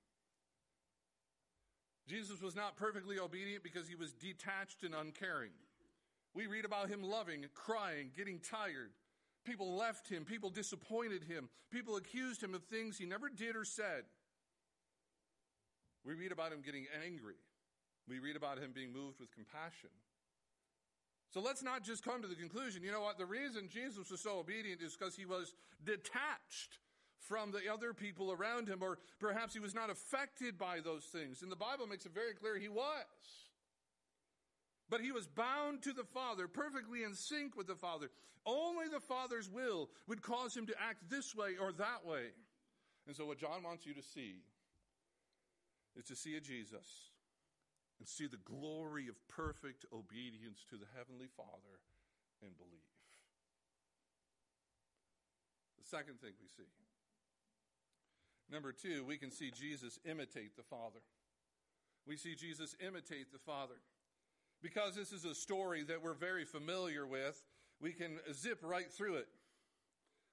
Jesus 2.09 2.41
was 2.41 2.57
not 2.57 2.79
perfectly 2.79 3.19
obedient 3.19 3.63
because 3.63 3.87
he 3.87 3.97
was 3.97 4.15
detached 4.15 4.83
and 4.83 4.95
uncaring. 4.95 5.51
We 6.33 6.47
read 6.47 6.65
about 6.65 6.89
him 6.89 7.03
loving, 7.03 7.45
crying, 7.53 8.13
getting 8.17 8.39
tired. 8.39 8.93
People 9.45 9.77
left 9.77 10.09
him, 10.09 10.25
people 10.25 10.49
disappointed 10.49 11.25
him, 11.25 11.51
people 11.71 11.97
accused 11.97 12.43
him 12.43 12.55
of 12.55 12.65
things 12.65 12.97
he 12.97 13.05
never 13.05 13.29
did 13.29 13.57
or 13.57 13.67
said. 13.67 14.05
We 16.03 16.15
read 16.15 16.33
about 16.33 16.51
him 16.51 16.63
getting 16.65 16.87
angry. 17.05 17.37
We 18.09 18.21
read 18.21 18.37
about 18.37 18.57
him 18.57 18.73
being 18.75 18.91
moved 18.91 19.21
with 19.21 19.31
compassion. 19.35 19.91
So 21.31 21.41
let's 21.41 21.63
not 21.63 21.83
just 21.83 22.05
come 22.05 22.23
to 22.23 22.29
the 22.29 22.35
conclusion, 22.35 22.83
you 22.83 22.93
know 22.93 23.03
what, 23.03 23.19
the 23.19 23.27
reason 23.27 23.69
Jesus 23.69 24.11
was 24.11 24.21
so 24.21 24.39
obedient 24.39 24.81
is 24.81 24.97
because 24.97 25.17
he 25.17 25.27
was 25.27 25.55
detached 25.85 26.79
from 27.19 27.51
the 27.51 27.73
other 27.73 27.93
people 27.93 28.33
around 28.33 28.69
him, 28.69 28.83
or 28.83 28.99
perhaps 29.19 29.53
he 29.53 29.61
was 29.61 29.75
not 29.75 29.91
affected 29.91 30.57
by 30.57 30.81
those 30.81 31.05
things. 31.05 31.43
And 31.43 31.51
the 31.51 31.57
Bible 31.57 31.87
makes 31.87 32.07
it 32.07 32.15
very 32.15 32.35
clear 32.35 32.57
he 32.59 32.69
was. 32.69 33.05
But 34.89 35.01
he 35.01 35.11
was 35.11 35.27
bound 35.27 35.83
to 35.83 35.93
the 35.93 36.05
Father, 36.05 36.47
perfectly 36.47 37.03
in 37.03 37.15
sync 37.15 37.57
with 37.57 37.67
the 37.67 37.75
Father. 37.75 38.09
Only 38.47 38.87
the 38.87 39.01
Father's 39.01 39.51
will 39.51 39.91
would 40.07 40.23
cause 40.23 40.57
him 40.57 40.67
to 40.67 40.75
act 40.81 41.11
this 41.11 41.35
way 41.35 41.57
or 41.61 41.73
that 41.73 42.07
way. 42.07 42.27
And 43.09 43.17
so, 43.17 43.27
what 43.27 43.39
John 43.39 43.65
wants 43.65 43.85
you 43.85 43.95
to 43.95 44.03
see 44.03 44.37
is 45.97 46.05
to 46.05 46.15
see 46.15 46.37
a 46.37 46.41
Jesus 46.41 47.11
and 47.99 48.07
see 48.07 48.27
the 48.27 48.43
glory 48.45 49.09
of 49.09 49.17
perfect 49.29 49.87
obedience 49.93 50.65
to 50.71 50.77
the 50.77 50.87
Heavenly 50.97 51.29
Father 51.37 51.81
and 52.43 52.57
believe. 52.57 52.93
The 55.79 55.89
second 55.89 56.21
thing 56.21 56.33
we 56.41 56.49
see. 56.49 56.69
Number 58.51 58.73
two, 58.73 59.05
we 59.05 59.17
can 59.17 59.31
see 59.31 59.51
Jesus 59.51 59.99
imitate 60.05 60.57
the 60.57 60.63
Father. 60.63 61.01
We 62.07 62.17
see 62.17 62.35
Jesus 62.35 62.77
imitate 62.85 63.33
the 63.33 63.39
Father. 63.39 63.75
Because 64.63 64.95
this 64.95 65.13
is 65.13 65.25
a 65.25 65.35
story 65.35 65.83
that 65.85 66.03
we're 66.03 66.15
very 66.15 66.45
familiar 66.45 67.07
with, 67.07 67.43
we 67.81 67.93
can 67.93 68.19
zip 68.33 68.61
right 68.63 68.91
through 68.91 69.17
it. 69.17 69.29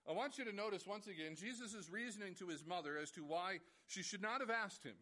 I 0.08 0.12
want 0.12 0.38
you 0.38 0.46
to 0.46 0.51
notice 0.53 0.86
once 0.86 1.08
again 1.08 1.36
Jesus 1.36 1.74
is 1.74 1.89
reasoning 1.89 2.36
to 2.36 2.48
his 2.48 2.65
mother 2.65 2.98
as 3.01 3.10
to 3.12 3.24
why 3.24 3.60
she 3.88 4.03
should 4.03 4.22
not 4.22 4.41
have 4.41 4.50
asked 4.50 4.84
him. 4.84 4.96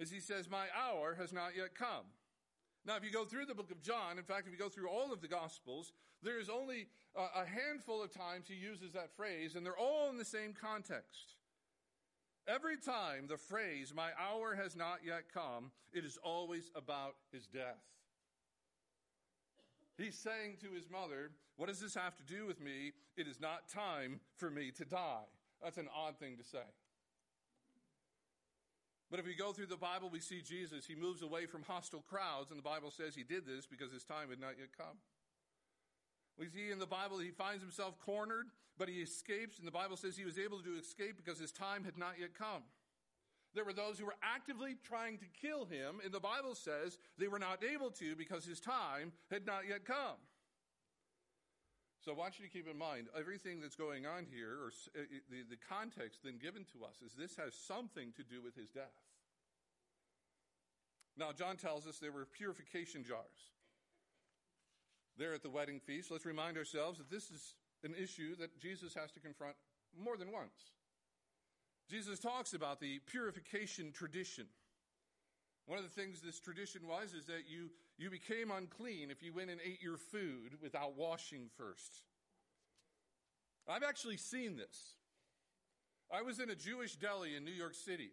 As 0.00 0.10
he 0.10 0.20
says, 0.20 0.48
My 0.50 0.66
hour 0.76 1.16
has 1.18 1.32
not 1.32 1.56
yet 1.56 1.74
come. 1.74 2.06
Now, 2.86 2.96
if 2.96 3.04
you 3.04 3.10
go 3.10 3.24
through 3.24 3.46
the 3.46 3.54
book 3.54 3.70
of 3.70 3.82
John, 3.82 4.18
in 4.18 4.24
fact, 4.24 4.46
if 4.46 4.52
you 4.52 4.58
go 4.58 4.68
through 4.68 4.88
all 4.88 5.12
of 5.12 5.22
the 5.22 5.28
Gospels, 5.28 5.92
there 6.22 6.38
is 6.38 6.50
only 6.50 6.86
a 7.16 7.46
handful 7.46 8.02
of 8.02 8.12
times 8.12 8.46
he 8.48 8.54
uses 8.54 8.92
that 8.92 9.14
phrase, 9.16 9.54
and 9.54 9.64
they're 9.64 9.78
all 9.78 10.10
in 10.10 10.18
the 10.18 10.24
same 10.24 10.52
context. 10.52 11.36
Every 12.46 12.76
time 12.76 13.26
the 13.26 13.38
phrase, 13.38 13.94
My 13.94 14.10
hour 14.18 14.54
has 14.54 14.76
not 14.76 14.98
yet 15.04 15.24
come, 15.32 15.70
it 15.92 16.04
is 16.04 16.18
always 16.22 16.70
about 16.74 17.14
his 17.32 17.46
death. 17.46 17.82
He's 19.96 20.18
saying 20.18 20.56
to 20.60 20.70
his 20.74 20.90
mother, 20.90 21.30
What 21.56 21.68
does 21.68 21.80
this 21.80 21.94
have 21.94 22.16
to 22.16 22.24
do 22.24 22.46
with 22.46 22.60
me? 22.60 22.92
It 23.16 23.26
is 23.26 23.40
not 23.40 23.68
time 23.68 24.20
for 24.36 24.50
me 24.50 24.72
to 24.72 24.84
die. 24.84 25.24
That's 25.62 25.78
an 25.78 25.88
odd 25.94 26.18
thing 26.18 26.36
to 26.36 26.44
say. 26.44 26.58
But 29.10 29.20
if 29.20 29.26
we 29.26 29.34
go 29.34 29.52
through 29.52 29.66
the 29.66 29.76
Bible, 29.76 30.08
we 30.10 30.20
see 30.20 30.40
Jesus. 30.40 30.86
He 30.86 30.94
moves 30.94 31.22
away 31.22 31.46
from 31.46 31.62
hostile 31.62 32.04
crowds, 32.08 32.50
and 32.50 32.58
the 32.58 32.64
Bible 32.64 32.90
says 32.90 33.14
he 33.14 33.22
did 33.22 33.46
this 33.46 33.66
because 33.66 33.92
his 33.92 34.04
time 34.04 34.30
had 34.30 34.40
not 34.40 34.58
yet 34.58 34.70
come. 34.76 34.96
We 36.38 36.48
see 36.48 36.70
in 36.72 36.78
the 36.78 36.86
Bible 36.86 37.18
he 37.18 37.30
finds 37.30 37.62
himself 37.62 37.98
cornered, 38.00 38.46
but 38.76 38.88
he 38.88 39.02
escapes, 39.02 39.58
and 39.58 39.66
the 39.66 39.72
Bible 39.72 39.96
says 39.96 40.16
he 40.16 40.24
was 40.24 40.38
able 40.38 40.58
to 40.60 40.78
escape 40.78 41.16
because 41.16 41.38
his 41.38 41.52
time 41.52 41.84
had 41.84 41.96
not 41.96 42.18
yet 42.18 42.34
come. 42.36 42.62
There 43.54 43.64
were 43.64 43.72
those 43.72 43.98
who 43.98 44.06
were 44.06 44.16
actively 44.20 44.76
trying 44.82 45.18
to 45.18 45.26
kill 45.40 45.64
him, 45.64 46.00
and 46.04 46.12
the 46.12 46.18
Bible 46.18 46.56
says 46.56 46.98
they 47.18 47.28
were 47.28 47.38
not 47.38 47.62
able 47.62 47.90
to 47.92 48.16
because 48.16 48.44
his 48.44 48.58
time 48.58 49.12
had 49.30 49.46
not 49.46 49.68
yet 49.68 49.84
come. 49.84 50.18
So 52.04 52.12
I 52.12 52.16
want 52.16 52.38
you 52.38 52.44
to 52.44 52.52
keep 52.52 52.68
in 52.68 52.76
mind 52.76 53.06
everything 53.18 53.62
that's 53.62 53.76
going 53.76 54.04
on 54.04 54.26
here, 54.30 54.60
or 54.60 54.68
uh, 54.92 55.04
the, 55.30 55.40
the 55.48 55.56
context 55.56 56.20
then 56.22 56.36
given 56.36 56.66
to 56.76 56.84
us, 56.84 57.00
is 57.00 57.14
this 57.14 57.36
has 57.36 57.54
something 57.54 58.12
to 58.16 58.22
do 58.22 58.42
with 58.42 58.54
his 58.54 58.68
death. 58.68 58.92
Now, 61.16 61.32
John 61.32 61.56
tells 61.56 61.86
us 61.86 61.98
there 61.98 62.12
were 62.12 62.26
purification 62.26 63.04
jars 63.04 63.54
there 65.16 65.32
at 65.32 65.42
the 65.42 65.48
wedding 65.48 65.80
feast. 65.80 66.10
Let's 66.10 66.26
remind 66.26 66.58
ourselves 66.58 66.98
that 66.98 67.08
this 67.08 67.30
is 67.30 67.54
an 67.84 67.94
issue 67.96 68.36
that 68.36 68.60
Jesus 68.60 68.92
has 68.92 69.10
to 69.12 69.20
confront 69.20 69.56
more 69.98 70.18
than 70.18 70.30
once. 70.30 70.72
Jesus 71.88 72.18
talks 72.18 72.52
about 72.52 72.80
the 72.80 72.98
purification 73.06 73.92
tradition. 73.92 74.46
One 75.64 75.78
of 75.78 75.84
the 75.84 76.00
things 76.00 76.20
this 76.20 76.40
tradition 76.40 76.82
was 76.86 77.14
is 77.14 77.24
that 77.26 77.48
you, 77.48 77.70
you 77.98 78.10
became 78.10 78.50
unclean 78.50 79.10
if 79.10 79.22
you 79.22 79.32
went 79.32 79.50
and 79.50 79.60
ate 79.64 79.82
your 79.82 79.96
food 79.96 80.58
without 80.62 80.96
washing 80.96 81.48
first. 81.56 82.02
I've 83.68 83.82
actually 83.82 84.16
seen 84.16 84.56
this. 84.56 84.96
I 86.12 86.22
was 86.22 86.38
in 86.38 86.50
a 86.50 86.54
Jewish 86.54 86.96
deli 86.96 87.36
in 87.36 87.44
New 87.44 87.52
York 87.52 87.74
City. 87.74 88.10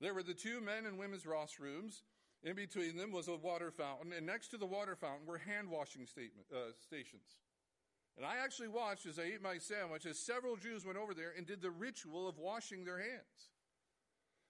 There 0.00 0.14
were 0.14 0.22
the 0.22 0.34
two 0.34 0.60
men 0.60 0.86
and 0.86 0.98
women's 0.98 1.26
rooms. 1.26 2.02
In 2.42 2.54
between 2.54 2.96
them 2.96 3.10
was 3.10 3.28
a 3.28 3.36
water 3.36 3.70
fountain, 3.70 4.12
and 4.12 4.26
next 4.26 4.48
to 4.48 4.58
the 4.58 4.66
water 4.66 4.94
fountain 4.94 5.26
were 5.26 5.38
hand 5.38 5.70
washing 5.70 6.06
uh, 6.52 6.56
stations. 6.84 7.38
And 8.18 8.26
I 8.26 8.36
actually 8.44 8.68
watched 8.68 9.06
as 9.06 9.18
I 9.18 9.22
ate 9.22 9.42
my 9.42 9.58
sandwich 9.58 10.04
as 10.06 10.18
several 10.18 10.56
Jews 10.56 10.84
went 10.84 10.98
over 10.98 11.14
there 11.14 11.32
and 11.36 11.46
did 11.46 11.62
the 11.62 11.70
ritual 11.70 12.28
of 12.28 12.38
washing 12.38 12.84
their 12.84 12.98
hands. 12.98 13.53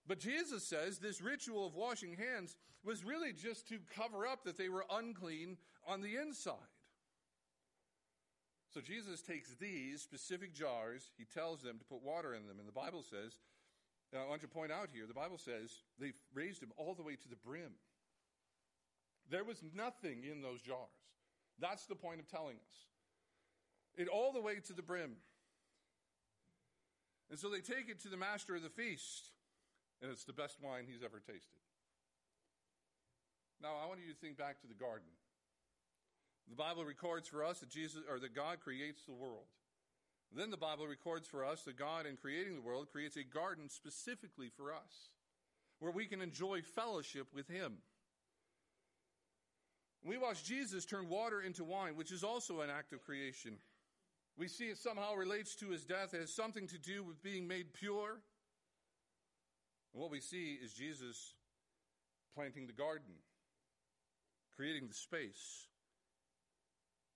But 0.07 0.19
Jesus 0.19 0.63
says 0.65 0.99
this 0.99 1.23
ritual 1.23 1.67
of 1.67 1.75
washing 1.75 2.17
hands 2.17 2.57
was 2.85 3.05
really 3.05 3.33
just 3.33 3.69
to 3.69 3.79
cover 3.97 4.27
up 4.27 4.45
that 4.45 4.59
they 4.59 4.69
were 4.69 4.85
unclean 4.91 5.57
on 5.87 6.03
the 6.03 6.17
inside. 6.17 6.55
So 8.73 8.81
Jesus 8.81 9.23
takes 9.23 9.55
these 9.55 10.03
specific 10.03 10.53
jars, 10.53 11.13
he 11.17 11.25
tells 11.25 11.63
them 11.63 11.79
to 11.79 11.85
put 11.85 12.03
water 12.03 12.35
in 12.35 12.47
them. 12.47 12.59
And 12.59 12.69
the 12.69 12.73
Bible 12.73 13.03
says, 13.03 13.39
I 14.13 14.29
want 14.29 14.43
to 14.43 14.49
point 14.49 14.73
out 14.73 14.89
here, 14.93 15.07
the 15.07 15.15
Bible 15.15 15.39
says 15.39 15.71
they 15.99 16.13
raised 16.35 16.63
him 16.63 16.73
all 16.77 16.95
the 16.95 17.03
way 17.03 17.17
to 17.17 17.29
the 17.29 17.37
brim. 17.37 17.73
There 19.31 19.45
was 19.45 19.63
nothing 19.75 20.25
in 20.31 20.43
those 20.43 20.61
jars. 20.61 20.79
That's 21.61 21.87
the 21.87 21.95
point 21.95 22.21
of 22.21 22.29
telling 22.29 22.57
us. 22.57 22.87
It 23.97 24.09
all 24.09 24.33
the 24.33 24.41
way 24.41 24.57
to 24.67 24.73
the 24.73 24.83
brim. 24.83 25.13
And 27.31 27.39
so 27.39 27.49
they 27.49 27.61
take 27.61 27.89
it 27.89 28.01
to 28.03 28.09
the 28.09 28.17
master 28.17 28.55
of 28.55 28.63
the 28.63 28.69
feast, 28.69 29.31
and 30.05 30.13
it's 30.13 30.25
the 30.25 30.37
best 30.37 30.59
wine 30.61 30.85
he's 30.87 31.03
ever 31.03 31.19
tasted. 31.19 31.65
Now, 33.63 33.71
I 33.83 33.89
want 33.89 34.01
you 34.05 34.13
to 34.13 34.21
think 34.21 34.37
back 34.37 34.61
to 34.61 34.67
the 34.67 34.75
garden. 34.75 35.09
The 36.51 36.57
Bible 36.57 36.85
records 36.85 37.27
for 37.27 37.43
us 37.43 37.61
that 37.61 37.71
Jesus 37.71 38.03
or 38.11 38.19
that 38.19 38.35
God 38.35 38.61
creates 38.61 39.05
the 39.05 39.15
world. 39.15 39.49
Then 40.37 40.51
the 40.51 40.59
Bible 40.59 40.87
records 40.87 41.27
for 41.27 41.43
us 41.43 41.63
that 41.63 41.79
God, 41.79 42.05
in 42.05 42.19
creating 42.19 42.55
the 42.55 42.61
world, 42.61 42.89
creates 42.93 43.17
a 43.17 43.25
garden 43.25 43.71
specifically 43.71 44.51
for 44.55 44.75
us, 44.75 45.09
where 45.79 45.93
we 45.93 46.05
can 46.05 46.21
enjoy 46.21 46.61
fellowship 46.61 47.29
with 47.33 47.49
Him. 47.49 47.79
We 50.05 50.19
watch 50.19 50.45
Jesus 50.45 50.85
turn 50.85 51.09
water 51.09 51.41
into 51.41 51.65
wine, 51.65 51.97
which 51.97 52.13
is 52.13 52.23
also 52.23 52.61
an 52.61 52.69
act 52.69 52.93
of 52.93 53.03
creation. 53.03 53.57
We 54.37 54.49
see 54.49 54.67
it 54.67 54.77
somehow 54.77 55.15
relates 55.15 55.55
to 55.57 55.71
his 55.71 55.85
death. 55.85 56.13
It 56.13 56.21
has 56.21 56.35
something 56.35 56.67
to 56.67 56.79
do 56.79 57.03
with 57.03 57.23
being 57.23 57.49
made 57.49 57.73
pure. 57.73 58.19
And 59.95 60.03
what 60.03 60.11
we 60.11 60.21
see 60.21 60.59
is 60.63 60.73
Jesus 60.73 61.35
planting 62.35 62.67
the 62.67 62.73
garden, 62.73 63.15
creating 64.57 64.89
the 64.89 64.95
space. 64.95 65.69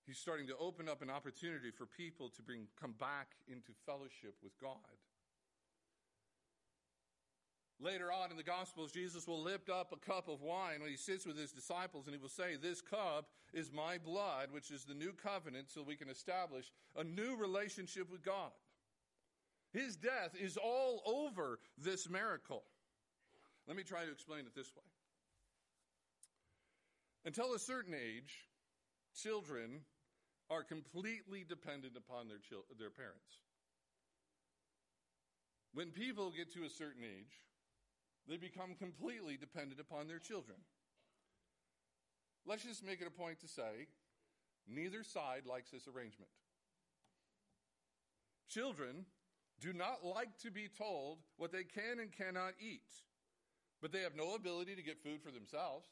He's 0.07 0.17
starting 0.17 0.47
to 0.47 0.57
open 0.57 0.87
up 0.89 1.01
an 1.01 1.09
opportunity 1.09 1.69
for 1.69 1.85
people 1.85 2.29
to 2.29 2.41
bring, 2.41 2.67
come 2.81 2.95
back 2.99 3.27
into 3.47 3.73
fellowship 3.85 4.35
with 4.41 4.53
God. 4.59 4.77
Later 7.81 8.11
on 8.11 8.31
in 8.31 8.37
the 8.37 8.43
Gospels, 8.43 8.91
Jesus 8.91 9.27
will 9.27 9.41
lift 9.41 9.69
up 9.69 9.93
a 9.93 9.97
cup 9.97 10.27
of 10.27 10.41
wine 10.41 10.81
when 10.81 10.89
he 10.89 10.97
sits 10.97 11.25
with 11.25 11.37
his 11.37 11.51
disciples 11.51 12.07
and 12.07 12.15
he 12.15 12.21
will 12.21 12.27
say, 12.27 12.55
This 12.55 12.81
cup 12.81 13.27
is 13.53 13.71
my 13.71 13.97
blood, 13.97 14.49
which 14.51 14.69
is 14.69 14.83
the 14.83 14.93
new 14.93 15.13
covenant, 15.13 15.69
so 15.69 15.81
we 15.81 15.95
can 15.95 16.09
establish 16.09 16.71
a 16.97 17.03
new 17.03 17.37
relationship 17.37 18.11
with 18.11 18.23
God. 18.23 18.51
His 19.71 19.95
death 19.95 20.35
is 20.39 20.57
all 20.57 21.01
over 21.05 21.59
this 21.77 22.09
miracle. 22.09 22.63
Let 23.67 23.77
me 23.77 23.83
try 23.83 24.05
to 24.05 24.11
explain 24.11 24.41
it 24.41 24.55
this 24.55 24.71
way. 24.75 24.83
Until 27.25 27.53
a 27.53 27.59
certain 27.59 27.93
age, 27.93 28.47
children 29.15 29.81
are 30.49 30.63
completely 30.63 31.45
dependent 31.47 31.93
upon 31.95 32.27
their, 32.27 32.39
chil- 32.39 32.65
their 32.79 32.89
parents. 32.89 33.37
When 35.73 35.91
people 35.91 36.31
get 36.31 36.51
to 36.53 36.63
a 36.63 36.69
certain 36.69 37.03
age, 37.03 37.45
they 38.27 38.37
become 38.37 38.73
completely 38.73 39.37
dependent 39.37 39.79
upon 39.79 40.07
their 40.07 40.17
children. 40.17 40.57
Let's 42.45 42.63
just 42.63 42.83
make 42.83 43.01
it 43.01 43.07
a 43.07 43.11
point 43.11 43.39
to 43.41 43.47
say 43.47 43.87
neither 44.67 45.03
side 45.03 45.45
likes 45.45 45.69
this 45.69 45.87
arrangement. 45.87 46.31
Children 48.49 49.05
do 49.59 49.73
not 49.73 50.05
like 50.05 50.37
to 50.43 50.51
be 50.51 50.67
told 50.77 51.19
what 51.37 51.51
they 51.51 51.63
can 51.63 51.99
and 51.99 52.11
cannot 52.11 52.53
eat, 52.59 52.89
but 53.81 53.91
they 53.91 54.01
have 54.01 54.15
no 54.15 54.35
ability 54.35 54.75
to 54.75 54.83
get 54.83 55.03
food 55.03 55.21
for 55.21 55.31
themselves. 55.31 55.87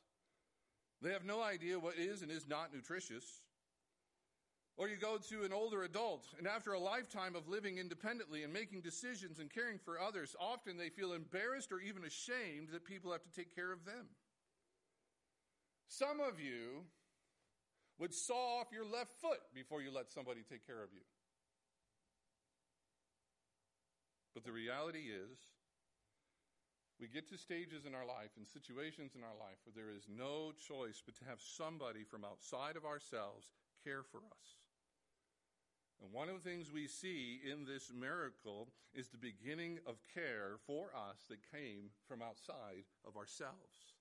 They 1.02 1.12
have 1.12 1.26
no 1.26 1.42
idea 1.42 1.80
what 1.80 1.96
is 1.98 2.22
and 2.22 2.32
is 2.32 2.48
not 2.48 2.74
nutritious. 2.74 3.42
Or 4.78 4.88
you 4.88 4.96
go 4.96 5.18
to 5.30 5.44
an 5.44 5.52
older 5.52 5.84
adult, 5.84 6.26
and 6.38 6.48
after 6.48 6.74
a 6.74 6.80
lifetime 6.80 7.36
of 7.36 7.48
living 7.48 7.80
independently 7.80 8.44
and 8.44 8.54
making 8.54 8.82
decisions 8.82 9.40
and 9.40 9.52
caring 9.52 9.80
for 9.84 10.00
others, 10.00 10.36
often 10.40 10.78
they 10.78 10.90
feel 10.90 11.14
embarrassed 11.14 11.72
or 11.72 11.80
even 11.80 12.04
ashamed 12.06 12.70
that 12.72 12.86
people 12.86 13.12
have 13.12 13.24
to 13.24 13.32
take 13.32 13.56
care 13.56 13.72
of 13.72 13.86
them. 13.86 14.06
Some 15.88 16.20
of 16.20 16.40
you 16.40 16.86
would 17.98 18.14
saw 18.14 18.60
off 18.60 18.68
your 18.72 18.86
left 18.86 19.20
foot 19.20 19.40
before 19.56 19.82
you 19.82 19.92
let 19.92 20.12
somebody 20.12 20.42
take 20.48 20.66
care 20.68 20.84
of 20.84 20.90
you. 20.94 21.02
But 24.38 24.46
the 24.46 24.52
reality 24.52 25.10
is, 25.10 25.40
we 27.02 27.08
get 27.08 27.28
to 27.30 27.40
stages 27.40 27.88
in 27.88 27.96
our 27.96 28.06
life 28.06 28.38
and 28.38 28.46
situations 28.46 29.18
in 29.18 29.24
our 29.24 29.34
life 29.34 29.58
where 29.66 29.74
there 29.74 29.90
is 29.90 30.06
no 30.06 30.54
choice 30.62 31.02
but 31.04 31.18
to 31.18 31.26
have 31.26 31.42
somebody 31.42 32.04
from 32.04 32.22
outside 32.24 32.78
of 32.78 32.86
ourselves 32.86 33.50
care 33.84 34.04
for 34.04 34.20
us. 34.20 34.62
And 36.04 36.14
one 36.14 36.30
of 36.30 36.36
the 36.38 36.48
things 36.48 36.72
we 36.72 36.86
see 36.86 37.42
in 37.52 37.66
this 37.66 37.90
miracle 37.90 38.68
is 38.94 39.08
the 39.08 39.18
beginning 39.18 39.80
of 39.88 39.98
care 40.14 40.62
for 40.68 40.94
us 40.94 41.26
that 41.34 41.40
came 41.50 41.90
from 42.08 42.22
outside 42.22 42.86
of 43.08 43.18
ourselves. 43.18 43.98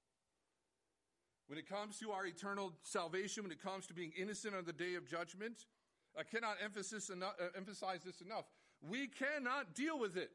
When 1.47 1.59
it 1.59 1.67
comes 1.67 1.99
to 2.01 2.13
our 2.13 2.27
eternal 2.27 2.75
salvation, 2.83 3.43
when 3.43 3.53
it 3.53 3.63
comes 3.63 3.87
to 3.87 3.95
being 3.95 4.13
innocent 4.21 4.55
on 4.55 4.67
the 4.67 4.75
day 4.75 4.97
of 4.97 5.09
judgment, 5.09 5.65
I 6.13 6.25
cannot 6.25 6.57
emphasize, 6.63 7.09
uh, 7.09 7.33
emphasize 7.57 8.05
this 8.05 8.21
enough. 8.21 8.45
We 8.83 9.09
cannot 9.09 9.75
deal 9.75 9.99
with 9.99 10.17
it. 10.17 10.31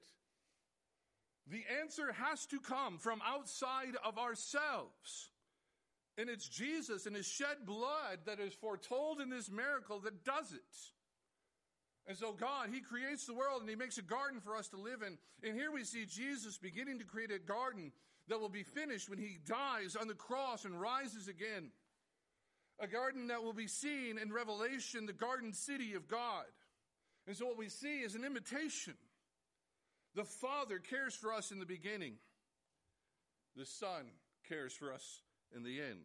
The 1.47 1.63
answer 1.81 2.13
has 2.13 2.45
to 2.47 2.59
come 2.59 2.97
from 2.97 3.21
outside 3.25 3.95
of 4.05 4.17
ourselves. 4.17 5.31
And 6.17 6.29
it's 6.29 6.47
Jesus 6.47 7.05
and 7.05 7.15
his 7.15 7.27
shed 7.27 7.65
blood 7.65 8.19
that 8.25 8.39
is 8.39 8.53
foretold 8.53 9.21
in 9.21 9.29
this 9.29 9.49
miracle 9.49 9.99
that 10.01 10.23
does 10.23 10.53
it. 10.53 10.61
And 12.07 12.17
so 12.17 12.33
God, 12.33 12.69
He 12.71 12.81
creates 12.81 13.25
the 13.25 13.33
world 13.33 13.61
and 13.61 13.69
He 13.69 13.75
makes 13.75 13.97
a 13.97 14.03
garden 14.03 14.39
for 14.39 14.55
us 14.55 14.67
to 14.69 14.77
live 14.77 15.01
in. 15.01 15.17
And 15.43 15.57
here 15.57 15.71
we 15.71 15.83
see 15.83 16.05
Jesus 16.05 16.57
beginning 16.57 16.99
to 16.99 17.05
create 17.05 17.31
a 17.31 17.39
garden 17.39 17.91
that 18.27 18.39
will 18.39 18.49
be 18.49 18.63
finished 18.63 19.09
when 19.09 19.19
He 19.19 19.39
dies 19.45 19.95
on 19.95 20.07
the 20.07 20.13
cross 20.13 20.65
and 20.65 20.79
rises 20.79 21.27
again. 21.27 21.71
A 22.79 22.87
garden 22.87 23.27
that 23.27 23.43
will 23.43 23.53
be 23.53 23.67
seen 23.67 24.17
in 24.17 24.33
Revelation, 24.33 25.05
the 25.05 25.13
garden 25.13 25.53
city 25.53 25.93
of 25.93 26.07
God. 26.07 26.45
And 27.27 27.35
so 27.35 27.45
what 27.45 27.57
we 27.57 27.69
see 27.69 28.01
is 28.01 28.15
an 28.15 28.25
imitation. 28.25 28.95
The 30.15 30.25
Father 30.25 30.79
cares 30.79 31.15
for 31.15 31.31
us 31.33 31.51
in 31.51 31.59
the 31.59 31.65
beginning. 31.65 32.15
The 33.55 33.65
Son 33.65 34.05
cares 34.47 34.73
for 34.73 34.91
us 34.93 35.21
in 35.55 35.63
the 35.63 35.81
end. 35.81 35.99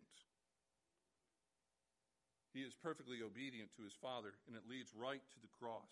He 2.53 2.61
is 2.61 2.75
perfectly 2.75 3.19
obedient 3.25 3.71
to 3.77 3.83
his 3.83 3.93
Father, 3.93 4.33
and 4.47 4.57
it 4.57 4.63
leads 4.69 4.93
right 4.95 5.21
to 5.21 5.41
the 5.41 5.49
cross. 5.61 5.83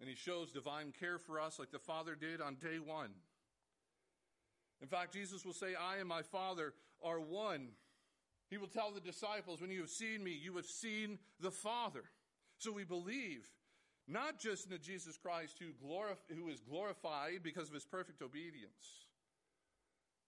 And 0.00 0.08
he 0.08 0.16
shows 0.16 0.50
divine 0.50 0.92
care 0.98 1.18
for 1.18 1.38
us 1.38 1.58
like 1.58 1.70
the 1.70 1.78
Father 1.78 2.16
did 2.16 2.40
on 2.40 2.56
day 2.56 2.78
one. 2.84 3.10
In 4.80 4.88
fact, 4.88 5.12
Jesus 5.12 5.44
will 5.44 5.52
say, 5.52 5.74
I 5.80 5.98
and 5.98 6.08
my 6.08 6.22
Father 6.22 6.74
are 7.04 7.20
one. 7.20 7.68
He 8.50 8.58
will 8.58 8.66
tell 8.66 8.90
the 8.90 9.00
disciples, 9.00 9.60
When 9.60 9.70
you 9.70 9.80
have 9.80 9.90
seen 9.90 10.24
me, 10.24 10.32
you 10.32 10.56
have 10.56 10.66
seen 10.66 11.20
the 11.40 11.52
Father. 11.52 12.02
So 12.62 12.70
we 12.70 12.84
believe 12.84 13.42
not 14.06 14.38
just 14.38 14.68
in 14.68 14.72
a 14.72 14.78
Jesus 14.78 15.18
Christ 15.18 15.58
who, 15.58 15.74
glorif- 15.84 16.30
who 16.30 16.48
is 16.48 16.60
glorified 16.60 17.42
because 17.42 17.66
of 17.66 17.74
his 17.74 17.84
perfect 17.84 18.22
obedience, 18.22 19.10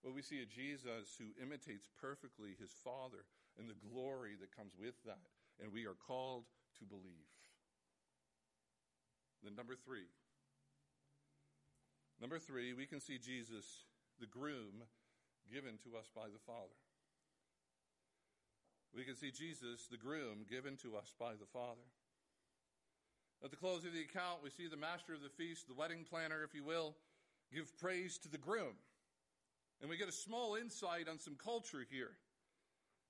but 0.03 0.15
we 0.15 0.21
see 0.21 0.43
a 0.43 0.47
Jesus 0.47 1.15
who 1.17 1.31
imitates 1.41 1.87
perfectly 2.01 2.57
his 2.59 2.75
Father 2.83 3.23
and 3.57 3.71
the 3.71 3.79
glory 3.89 4.33
that 4.41 4.51
comes 4.51 4.73
with 4.77 4.99
that. 5.07 5.31
And 5.63 5.73
we 5.73 5.87
are 5.87 5.95
called 5.95 6.43
to 6.81 6.85
believe. 6.85 7.31
Then, 9.45 9.55
number 9.55 9.77
three. 9.77 10.11
Number 12.21 12.41
three, 12.41 12.75
we 12.75 12.87
can 12.87 12.99
see 12.99 13.19
Jesus, 13.19 13.87
the 14.19 14.27
groom, 14.27 14.83
given 15.53 15.79
to 15.85 15.97
us 15.97 16.11
by 16.13 16.27
the 16.27 16.43
Father. 16.45 16.83
We 18.93 19.05
can 19.05 19.15
see 19.15 19.31
Jesus, 19.31 19.87
the 19.89 19.97
groom, 19.97 20.47
given 20.51 20.77
to 20.79 20.97
us 20.97 21.15
by 21.17 21.35
the 21.39 21.47
Father. 21.53 21.87
At 23.45 23.51
the 23.51 23.57
close 23.59 23.85
of 23.85 23.93
the 23.93 24.01
account, 24.01 24.43
we 24.43 24.49
see 24.49 24.69
the 24.69 24.77
master 24.77 25.13
of 25.13 25.23
the 25.23 25.29
feast, 25.29 25.69
the 25.69 25.75
wedding 25.75 26.07
planner, 26.09 26.43
if 26.43 26.55
you 26.55 26.65
will, 26.65 26.97
give 27.53 27.79
praise 27.79 28.17
to 28.19 28.31
the 28.31 28.39
groom. 28.39 28.73
And 29.83 29.91
we 29.91 29.99
get 29.99 30.09
a 30.09 30.13
small 30.13 30.55
insight 30.55 31.11
on 31.11 31.19
some 31.19 31.35
culture 31.37 31.85
here. 31.91 32.13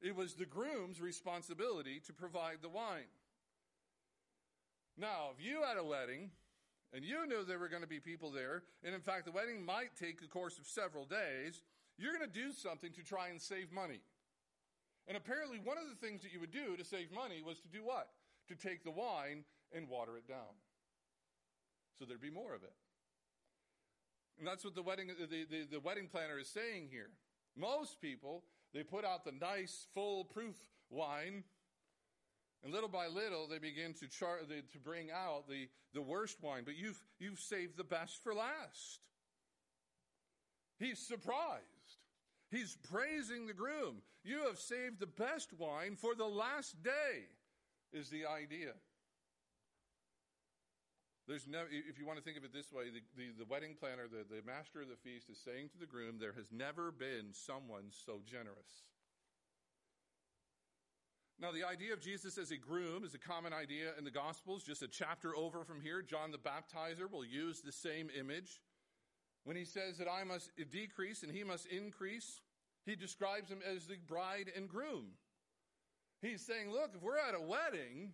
It 0.02 0.16
was 0.16 0.34
the 0.34 0.44
groom's 0.44 1.00
responsibility 1.00 2.00
to 2.06 2.12
provide 2.12 2.58
the 2.62 2.68
wine. 2.68 3.06
Now, 4.98 5.30
if 5.32 5.44
you 5.44 5.62
had 5.62 5.76
a 5.76 5.84
wedding 5.84 6.30
and 6.92 7.04
you 7.04 7.28
knew 7.28 7.44
there 7.44 7.60
were 7.60 7.68
going 7.68 7.82
to 7.82 7.88
be 7.88 8.00
people 8.00 8.32
there, 8.32 8.64
and 8.82 8.92
in 8.92 9.02
fact, 9.02 9.26
the 9.26 9.32
wedding 9.32 9.64
might 9.64 9.94
take 9.96 10.20
a 10.20 10.28
course 10.28 10.58
of 10.58 10.66
several 10.66 11.04
days, 11.04 11.62
you're 11.96 12.12
going 12.12 12.28
to 12.28 12.40
do 12.40 12.50
something 12.50 12.90
to 12.92 13.04
try 13.04 13.28
and 13.28 13.40
save 13.40 13.70
money. 13.70 14.00
And 15.06 15.16
apparently, 15.16 15.60
one 15.62 15.78
of 15.78 15.88
the 15.88 16.06
things 16.06 16.22
that 16.22 16.32
you 16.32 16.40
would 16.40 16.52
do 16.52 16.76
to 16.76 16.84
save 16.84 17.12
money 17.12 17.40
was 17.40 17.60
to 17.60 17.68
do 17.68 17.84
what? 17.84 18.08
To 18.48 18.56
take 18.56 18.82
the 18.82 18.90
wine 18.90 19.44
and 19.74 19.88
water 19.88 20.16
it 20.16 20.28
down. 20.28 20.54
So 21.98 22.04
there'd 22.04 22.20
be 22.20 22.30
more 22.30 22.54
of 22.54 22.62
it. 22.62 22.72
And 24.38 24.46
that's 24.46 24.64
what 24.64 24.74
the 24.74 24.82
wedding, 24.82 25.08
the, 25.08 25.46
the, 25.48 25.66
the 25.70 25.80
wedding 25.80 26.08
planner 26.10 26.38
is 26.38 26.48
saying 26.48 26.88
here. 26.90 27.10
Most 27.56 28.00
people 28.00 28.44
they 28.72 28.82
put 28.82 29.04
out 29.04 29.24
the 29.24 29.32
nice, 29.32 29.86
full 29.94 30.24
proof 30.24 30.56
wine, 30.90 31.44
and 32.64 32.72
little 32.72 32.88
by 32.88 33.06
little 33.06 33.46
they 33.46 33.58
begin 33.58 33.94
to, 33.94 34.08
char- 34.08 34.40
to 34.40 34.78
bring 34.80 35.10
out 35.12 35.48
the, 35.48 35.68
the 35.92 36.02
worst 36.02 36.42
wine. 36.42 36.62
But 36.64 36.76
you've, 36.76 37.00
you've 37.20 37.38
saved 37.38 37.76
the 37.76 37.84
best 37.84 38.22
for 38.24 38.34
last. 38.34 39.00
He's 40.80 40.98
surprised. 40.98 41.62
He's 42.50 42.76
praising 42.90 43.46
the 43.46 43.54
groom. 43.54 44.02
You 44.24 44.46
have 44.46 44.58
saved 44.58 44.98
the 44.98 45.06
best 45.06 45.52
wine 45.56 45.96
for 45.96 46.14
the 46.16 46.24
last 46.24 46.82
day, 46.82 47.28
is 47.92 48.10
the 48.10 48.26
idea. 48.26 48.72
There's 51.26 51.48
no, 51.48 51.64
if 51.70 51.98
you 51.98 52.04
want 52.04 52.18
to 52.18 52.24
think 52.24 52.36
of 52.36 52.44
it 52.44 52.52
this 52.52 52.70
way, 52.70 52.84
the, 52.92 53.00
the, 53.16 53.32
the, 53.38 53.48
wedding 53.48 53.74
planner, 53.78 54.04
the, 54.04 54.28
the 54.28 54.44
master 54.44 54.82
of 54.82 54.88
the 54.88 54.96
feast 54.96 55.30
is 55.30 55.38
saying 55.38 55.70
to 55.70 55.78
the 55.78 55.86
groom, 55.86 56.18
there 56.20 56.34
has 56.36 56.52
never 56.52 56.92
been 56.92 57.32
someone 57.32 57.84
so 57.88 58.20
generous. 58.26 58.84
Now, 61.40 61.50
the 61.50 61.64
idea 61.64 61.94
of 61.94 62.00
Jesus 62.00 62.38
as 62.38 62.50
a 62.50 62.56
groom 62.56 63.04
is 63.04 63.14
a 63.14 63.18
common 63.18 63.52
idea 63.52 63.92
in 63.98 64.04
the 64.04 64.10
Gospels. 64.10 64.62
Just 64.62 64.82
a 64.82 64.88
chapter 64.88 65.34
over 65.34 65.64
from 65.64 65.80
here, 65.80 66.02
John 66.02 66.30
the 66.30 66.38
Baptizer 66.38 67.10
will 67.10 67.24
use 67.24 67.60
the 67.60 67.72
same 67.72 68.08
image. 68.18 68.60
When 69.44 69.56
he 69.56 69.64
says 69.64 69.98
that 69.98 70.08
I 70.08 70.24
must 70.24 70.50
decrease 70.70 71.22
and 71.22 71.32
he 71.32 71.42
must 71.42 71.66
increase, 71.66 72.40
he 72.86 72.96
describes 72.96 73.50
him 73.50 73.60
as 73.66 73.86
the 73.86 73.96
bride 74.06 74.52
and 74.54 74.68
groom. 74.68 75.06
He's 76.22 76.40
saying, 76.40 76.70
look, 76.70 76.92
if 76.94 77.02
we're 77.02 77.18
at 77.18 77.34
a 77.34 77.40
wedding, 77.40 78.12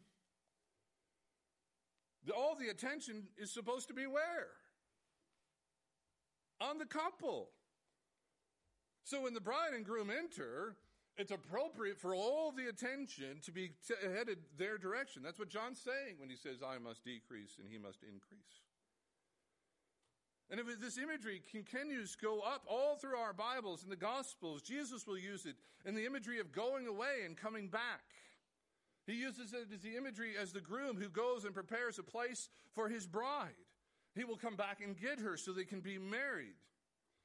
all 2.29 2.55
the 2.55 2.69
attention 2.69 3.25
is 3.39 3.51
supposed 3.51 3.89
to 3.89 3.95
be 3.95 4.07
where? 4.07 4.49
On 6.61 6.79
the 6.79 6.85
couple. 6.85 7.49
So 9.05 9.23
when 9.23 9.35
the 9.35 9.41
bride 9.41 9.73
and 9.75 9.85
groom 9.85 10.11
enter, 10.11 10.77
it's 11.17 11.33
appropriate 11.33 11.99
for 11.99 12.15
all 12.15 12.53
the 12.53 12.69
attention 12.69 13.41
to 13.43 13.53
be 13.53 13.73
t- 13.87 13.95
headed 14.03 14.39
their 14.59 14.79
direction. 14.79 15.23
That's 15.23 15.39
what 15.39 15.49
John's 15.49 15.81
saying 15.81 16.17
when 16.19 16.31
he 16.31 16.37
says, 16.37 16.59
I 16.67 16.79
must 16.79 17.05
decrease 17.05 17.57
and 17.59 17.69
he 17.69 17.79
must 17.79 18.03
increase. 18.03 18.63
And 20.51 20.59
if 20.59 20.81
this 20.81 20.99
imagery 20.99 21.43
continues 21.51 22.17
go 22.17 22.41
up 22.41 22.65
all 22.67 22.97
through 22.97 23.17
our 23.17 23.33
Bibles 23.33 23.83
and 23.85 23.93
the 23.93 23.97
Gospels, 23.97 24.63
Jesus 24.63 25.07
will 25.07 25.19
use 25.19 25.47
it 25.47 25.55
in 25.85 25.95
the 25.95 26.05
imagery 26.05 26.41
of 26.41 26.53
going 26.53 26.89
away 26.89 27.23
and 27.25 27.37
coming 27.37 27.69
back. 27.69 28.03
He 29.11 29.17
uses 29.17 29.53
it 29.53 29.67
as 29.75 29.81
the 29.81 29.97
imagery 29.97 30.35
as 30.41 30.53
the 30.53 30.61
groom 30.61 30.97
who 30.97 31.09
goes 31.09 31.45
and 31.45 31.53
prepares 31.53 31.99
a 31.99 32.03
place 32.05 32.49
for 32.77 32.89
his 32.89 33.09
bride. 33.09 33.51
He 34.15 34.23
will 34.23 34.37
come 34.37 34.55
back 34.55 34.81
and 34.81 34.97
get 34.97 35.19
her 35.19 35.37
so 35.37 35.53
they 35.53 35.65
can 35.65 35.81
be 35.81 35.99
married. 35.99 36.55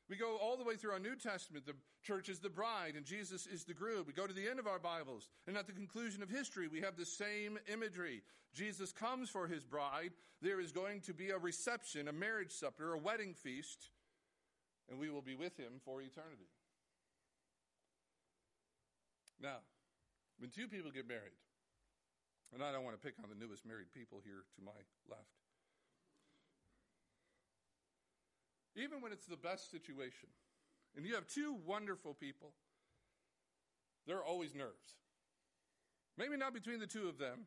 We 0.09 0.15
go 0.15 0.35
all 0.37 0.57
the 0.57 0.63
way 0.63 0.77
through 0.77 0.93
our 0.93 0.99
New 0.99 1.15
Testament. 1.15 1.67
The 1.67 1.75
church 2.01 2.27
is 2.27 2.39
the 2.39 2.49
bride 2.49 2.95
and 2.95 3.05
Jesus 3.05 3.45
is 3.45 3.65
the 3.65 3.75
groom. 3.75 4.05
We 4.07 4.13
go 4.13 4.25
to 4.25 4.33
the 4.33 4.49
end 4.49 4.57
of 4.57 4.65
our 4.65 4.79
Bibles, 4.79 5.29
and 5.45 5.55
at 5.57 5.67
the 5.67 5.73
conclusion 5.73 6.23
of 6.23 6.29
history, 6.29 6.67
we 6.67 6.81
have 6.81 6.97
the 6.97 7.05
same 7.05 7.59
imagery. 7.71 8.23
Jesus 8.51 8.91
comes 8.91 9.29
for 9.29 9.47
his 9.47 9.63
bride. 9.63 10.11
There 10.41 10.59
is 10.59 10.71
going 10.71 11.01
to 11.01 11.13
be 11.13 11.29
a 11.29 11.37
reception, 11.37 12.07
a 12.07 12.13
marriage 12.13 12.51
supper, 12.51 12.93
a 12.93 12.97
wedding 12.97 13.35
feast, 13.35 13.89
and 14.89 14.99
we 14.99 15.11
will 15.11 15.21
be 15.21 15.35
with 15.35 15.55
him 15.55 15.73
for 15.83 16.01
eternity. 16.01 16.49
Now, 19.39 19.57
when 20.39 20.49
two 20.49 20.67
people 20.67 20.89
get 20.89 21.07
married, 21.07 21.33
and 22.53 22.63
I 22.63 22.71
don't 22.71 22.83
want 22.83 22.99
to 22.99 23.05
pick 23.05 23.15
on 23.23 23.29
the 23.29 23.35
newest 23.35 23.65
married 23.65 23.91
people 23.93 24.21
here 24.23 24.43
to 24.55 24.61
my 24.63 24.77
left. 25.09 25.29
Even 28.75 29.01
when 29.01 29.11
it's 29.11 29.25
the 29.25 29.37
best 29.37 29.71
situation, 29.71 30.29
and 30.95 31.05
you 31.05 31.15
have 31.15 31.27
two 31.27 31.55
wonderful 31.65 32.13
people, 32.13 32.53
there 34.05 34.17
are 34.17 34.23
always 34.25 34.53
nerves. 34.53 34.95
Maybe 36.17 36.37
not 36.37 36.53
between 36.53 36.79
the 36.79 36.87
two 36.87 37.07
of 37.07 37.17
them, 37.17 37.45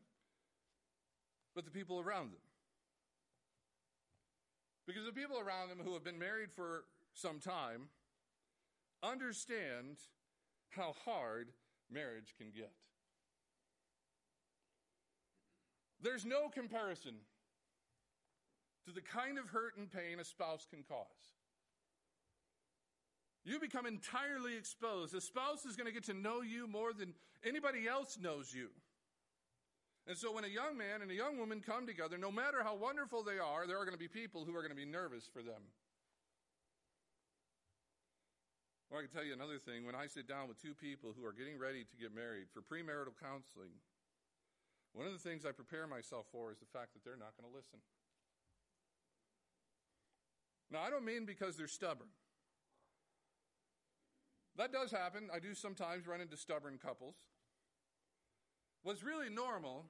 but 1.55 1.65
the 1.65 1.71
people 1.71 1.99
around 1.99 2.31
them. 2.31 2.41
Because 4.87 5.05
the 5.05 5.11
people 5.11 5.39
around 5.39 5.69
them 5.69 5.79
who 5.83 5.93
have 5.93 6.03
been 6.03 6.17
married 6.19 6.51
for 6.51 6.85
some 7.13 7.39
time 7.39 7.89
understand 9.03 9.97
how 10.69 10.93
hard 11.05 11.49
marriage 11.91 12.33
can 12.37 12.51
get. 12.55 12.73
There's 16.01 16.25
no 16.25 16.49
comparison 16.49 17.15
to 18.85 18.91
the 18.91 19.01
kind 19.01 19.37
of 19.37 19.47
hurt 19.47 19.77
and 19.77 19.91
pain 19.91 20.19
a 20.19 20.23
spouse 20.23 20.65
can 20.69 20.83
cause. 20.83 21.05
You 23.43 23.59
become 23.59 23.85
entirely 23.85 24.55
exposed. 24.55 25.15
A 25.15 25.21
spouse 25.21 25.65
is 25.65 25.75
going 25.75 25.87
to 25.87 25.93
get 25.93 26.05
to 26.05 26.13
know 26.13 26.41
you 26.41 26.67
more 26.67 26.93
than 26.93 27.13
anybody 27.43 27.87
else 27.87 28.17
knows 28.21 28.53
you. 28.53 28.69
And 30.07 30.17
so 30.17 30.31
when 30.31 30.43
a 30.43 30.49
young 30.49 30.77
man 30.77 31.01
and 31.01 31.11
a 31.11 31.13
young 31.13 31.37
woman 31.37 31.61
come 31.61 31.85
together, 31.85 32.17
no 32.17 32.31
matter 32.31 32.63
how 32.63 32.75
wonderful 32.75 33.23
they 33.23 33.37
are, 33.37 33.67
there 33.67 33.77
are 33.77 33.85
going 33.85 33.97
to 33.97 33.99
be 33.99 34.07
people 34.07 34.43
who 34.43 34.55
are 34.55 34.61
going 34.61 34.73
to 34.73 34.79
be 34.79 34.85
nervous 34.85 35.29
for 35.31 35.41
them. 35.41 35.61
Or 38.89 38.97
I 38.97 39.01
can 39.05 39.11
tell 39.13 39.23
you 39.23 39.33
another 39.33 39.59
thing. 39.59 39.85
When 39.85 39.93
I 39.93 40.07
sit 40.07 40.27
down 40.27 40.47
with 40.47 40.59
two 40.59 40.73
people 40.73 41.13
who 41.13 41.23
are 41.25 41.33
getting 41.33 41.59
ready 41.59 41.85
to 41.85 41.95
get 42.01 42.09
married 42.13 42.49
for 42.49 42.65
premarital 42.65 43.13
counseling, 43.21 43.69
one 44.93 45.05
of 45.05 45.13
the 45.13 45.19
things 45.19 45.45
I 45.45 45.51
prepare 45.51 45.87
myself 45.87 46.25
for 46.31 46.51
is 46.51 46.59
the 46.59 46.65
fact 46.65 46.93
that 46.93 47.03
they're 47.03 47.17
not 47.17 47.33
going 47.39 47.49
to 47.49 47.55
listen. 47.55 47.79
Now, 50.71 50.81
I 50.81 50.89
don't 50.89 51.05
mean 51.05 51.25
because 51.25 51.57
they're 51.57 51.67
stubborn. 51.67 52.09
That 54.57 54.71
does 54.71 54.91
happen. 54.91 55.29
I 55.33 55.39
do 55.39 55.53
sometimes 55.53 56.05
run 56.05 56.21
into 56.21 56.37
stubborn 56.37 56.77
couples. 56.83 57.15
What's 58.83 59.03
really 59.03 59.29
normal 59.29 59.85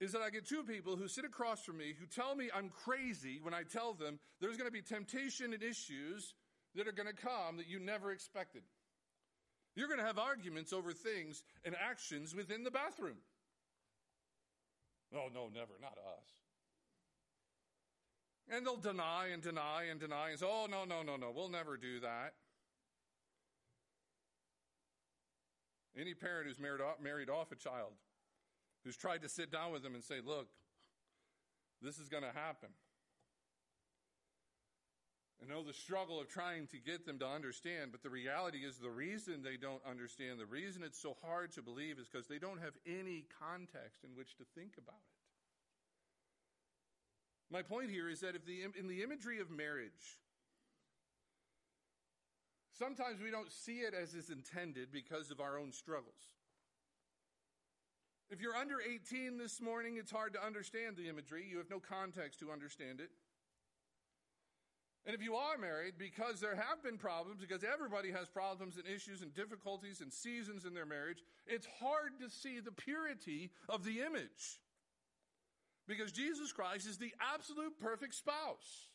is 0.00 0.12
that 0.12 0.20
I 0.20 0.30
get 0.30 0.46
two 0.46 0.62
people 0.62 0.96
who 0.96 1.08
sit 1.08 1.24
across 1.24 1.64
from 1.64 1.78
me 1.78 1.94
who 1.98 2.06
tell 2.06 2.34
me 2.34 2.50
I'm 2.54 2.68
crazy 2.68 3.38
when 3.42 3.54
I 3.54 3.62
tell 3.62 3.94
them 3.94 4.18
there's 4.40 4.56
going 4.56 4.68
to 4.68 4.72
be 4.72 4.82
temptation 4.82 5.54
and 5.54 5.62
issues 5.62 6.34
that 6.74 6.86
are 6.86 6.92
going 6.92 7.08
to 7.08 7.14
come 7.14 7.56
that 7.56 7.68
you 7.68 7.78
never 7.78 8.12
expected. 8.12 8.62
You're 9.74 9.88
going 9.88 10.00
to 10.00 10.06
have 10.06 10.18
arguments 10.18 10.72
over 10.72 10.92
things 10.92 11.42
and 11.64 11.74
actions 11.76 12.34
within 12.34 12.64
the 12.64 12.70
bathroom. 12.70 13.16
Oh, 15.14 15.28
no, 15.32 15.48
never, 15.52 15.72
not 15.80 15.98
us. 15.98 16.28
And 18.48 18.64
they'll 18.64 18.76
deny 18.76 19.28
and 19.32 19.42
deny 19.42 19.84
and 19.90 19.98
deny 19.98 20.30
and 20.30 20.38
say, 20.38 20.46
oh, 20.48 20.66
no, 20.70 20.84
no, 20.84 21.02
no, 21.02 21.16
no, 21.16 21.32
we'll 21.34 21.48
never 21.48 21.76
do 21.76 22.00
that. 22.00 22.34
Any 25.98 26.14
parent 26.14 26.46
who's 26.46 26.58
married 26.58 26.80
off, 26.80 27.00
married 27.02 27.30
off 27.30 27.50
a 27.52 27.56
child, 27.56 27.92
who's 28.84 28.96
tried 28.96 29.22
to 29.22 29.28
sit 29.28 29.50
down 29.50 29.72
with 29.72 29.82
them 29.82 29.94
and 29.94 30.04
say, 30.04 30.16
look, 30.24 30.48
this 31.82 31.98
is 31.98 32.08
going 32.08 32.22
to 32.22 32.32
happen. 32.32 32.68
I 35.42 35.48
know 35.48 35.62
the 35.62 35.74
struggle 35.74 36.18
of 36.20 36.28
trying 36.28 36.66
to 36.68 36.78
get 36.78 37.04
them 37.04 37.18
to 37.18 37.26
understand, 37.26 37.92
but 37.92 38.02
the 38.02 38.10
reality 38.10 38.58
is 38.58 38.78
the 38.78 38.90
reason 38.90 39.42
they 39.42 39.56
don't 39.56 39.82
understand, 39.88 40.40
the 40.40 40.46
reason 40.46 40.82
it's 40.82 41.00
so 41.00 41.16
hard 41.22 41.52
to 41.52 41.62
believe 41.62 41.98
is 41.98 42.08
because 42.08 42.26
they 42.26 42.38
don't 42.38 42.60
have 42.60 42.72
any 42.86 43.26
context 43.38 44.02
in 44.02 44.16
which 44.16 44.36
to 44.38 44.44
think 44.54 44.72
about 44.78 44.96
it. 44.96 45.16
My 47.52 47.62
point 47.62 47.90
here 47.90 48.08
is 48.08 48.20
that 48.20 48.34
if 48.34 48.44
the, 48.46 48.64
in 48.78 48.88
the 48.88 49.02
imagery 49.02 49.38
of 49.40 49.50
marriage, 49.50 50.18
sometimes 52.78 53.20
we 53.22 53.30
don't 53.30 53.52
see 53.52 53.80
it 53.80 53.94
as 53.94 54.14
is 54.14 54.30
intended 54.30 54.90
because 54.90 55.30
of 55.30 55.40
our 55.40 55.58
own 55.58 55.70
struggles. 55.70 56.34
If 58.30 58.40
you're 58.40 58.56
under 58.56 58.78
18 58.80 59.38
this 59.38 59.60
morning, 59.60 59.98
it's 59.98 60.10
hard 60.10 60.32
to 60.32 60.44
understand 60.44 60.96
the 60.96 61.08
imagery. 61.08 61.46
You 61.48 61.58
have 61.58 61.70
no 61.70 61.78
context 61.78 62.40
to 62.40 62.50
understand 62.50 63.00
it. 63.00 63.10
And 65.06 65.14
if 65.14 65.22
you 65.22 65.36
are 65.36 65.56
married, 65.56 65.94
because 65.98 66.40
there 66.40 66.56
have 66.56 66.82
been 66.82 66.98
problems, 66.98 67.40
because 67.40 67.62
everybody 67.62 68.10
has 68.10 68.28
problems 68.28 68.76
and 68.76 68.84
issues 68.86 69.22
and 69.22 69.32
difficulties 69.32 70.00
and 70.00 70.12
seasons 70.12 70.64
in 70.64 70.74
their 70.74 70.84
marriage, 70.84 71.22
it's 71.46 71.68
hard 71.78 72.18
to 72.20 72.28
see 72.28 72.58
the 72.58 72.72
purity 72.72 73.52
of 73.68 73.84
the 73.84 74.00
image. 74.00 74.58
Because 75.86 76.10
Jesus 76.10 76.50
Christ 76.50 76.88
is 76.88 76.98
the 76.98 77.14
absolute 77.20 77.78
perfect 77.80 78.14
spouse. 78.16 78.90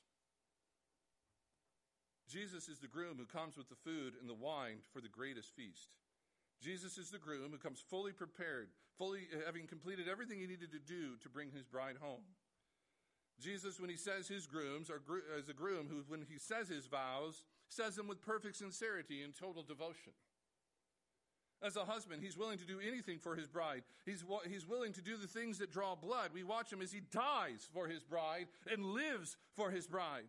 Jesus 2.29 2.67
is 2.67 2.79
the 2.79 2.87
groom 2.87 3.15
who 3.17 3.25
comes 3.25 3.55
with 3.55 3.69
the 3.69 3.75
food 3.75 4.13
and 4.19 4.29
the 4.29 4.33
wine 4.33 4.79
for 4.93 4.99
the 4.99 5.07
greatest 5.07 5.55
feast. 5.55 5.95
Jesus 6.61 6.97
is 6.97 7.09
the 7.09 7.19
groom 7.19 7.51
who 7.51 7.57
comes 7.57 7.79
fully 7.89 8.11
prepared, 8.11 8.67
fully 8.97 9.27
having 9.45 9.65
completed 9.65 10.07
everything 10.09 10.39
he 10.39 10.47
needed 10.47 10.71
to 10.71 10.79
do 10.79 11.15
to 11.23 11.29
bring 11.29 11.51
his 11.51 11.65
bride 11.65 11.95
home. 12.01 12.23
Jesus, 13.41 13.79
when 13.79 13.89
he 13.89 13.97
says 13.97 14.27
his 14.27 14.45
grooms, 14.45 14.89
are 14.89 15.01
as 15.37 15.49
a 15.49 15.53
groom 15.53 15.87
who, 15.89 16.03
when 16.07 16.25
he 16.29 16.37
says 16.37 16.69
his 16.69 16.85
vows, 16.85 17.43
says 17.69 17.95
them 17.95 18.07
with 18.07 18.21
perfect 18.21 18.55
sincerity 18.55 19.23
and 19.23 19.33
total 19.33 19.63
devotion. 19.63 20.13
As 21.63 21.75
a 21.75 21.85
husband, 21.85 22.23
he's 22.23 22.37
willing 22.37 22.57
to 22.57 22.65
do 22.65 22.79
anything 22.79 23.19
for 23.19 23.35
his 23.35 23.47
bride. 23.47 23.83
He's, 24.05 24.23
he's 24.49 24.67
willing 24.67 24.93
to 24.93 25.01
do 25.01 25.15
the 25.15 25.27
things 25.27 25.59
that 25.59 25.71
draw 25.71 25.95
blood. 25.95 26.31
We 26.33 26.43
watch 26.43 26.73
him 26.73 26.81
as 26.81 26.91
he 26.91 27.01
dies 27.11 27.69
for 27.71 27.87
his 27.87 28.03
bride 28.03 28.47
and 28.71 28.83
lives 28.83 29.37
for 29.55 29.69
his 29.69 29.85
bride. 29.85 30.25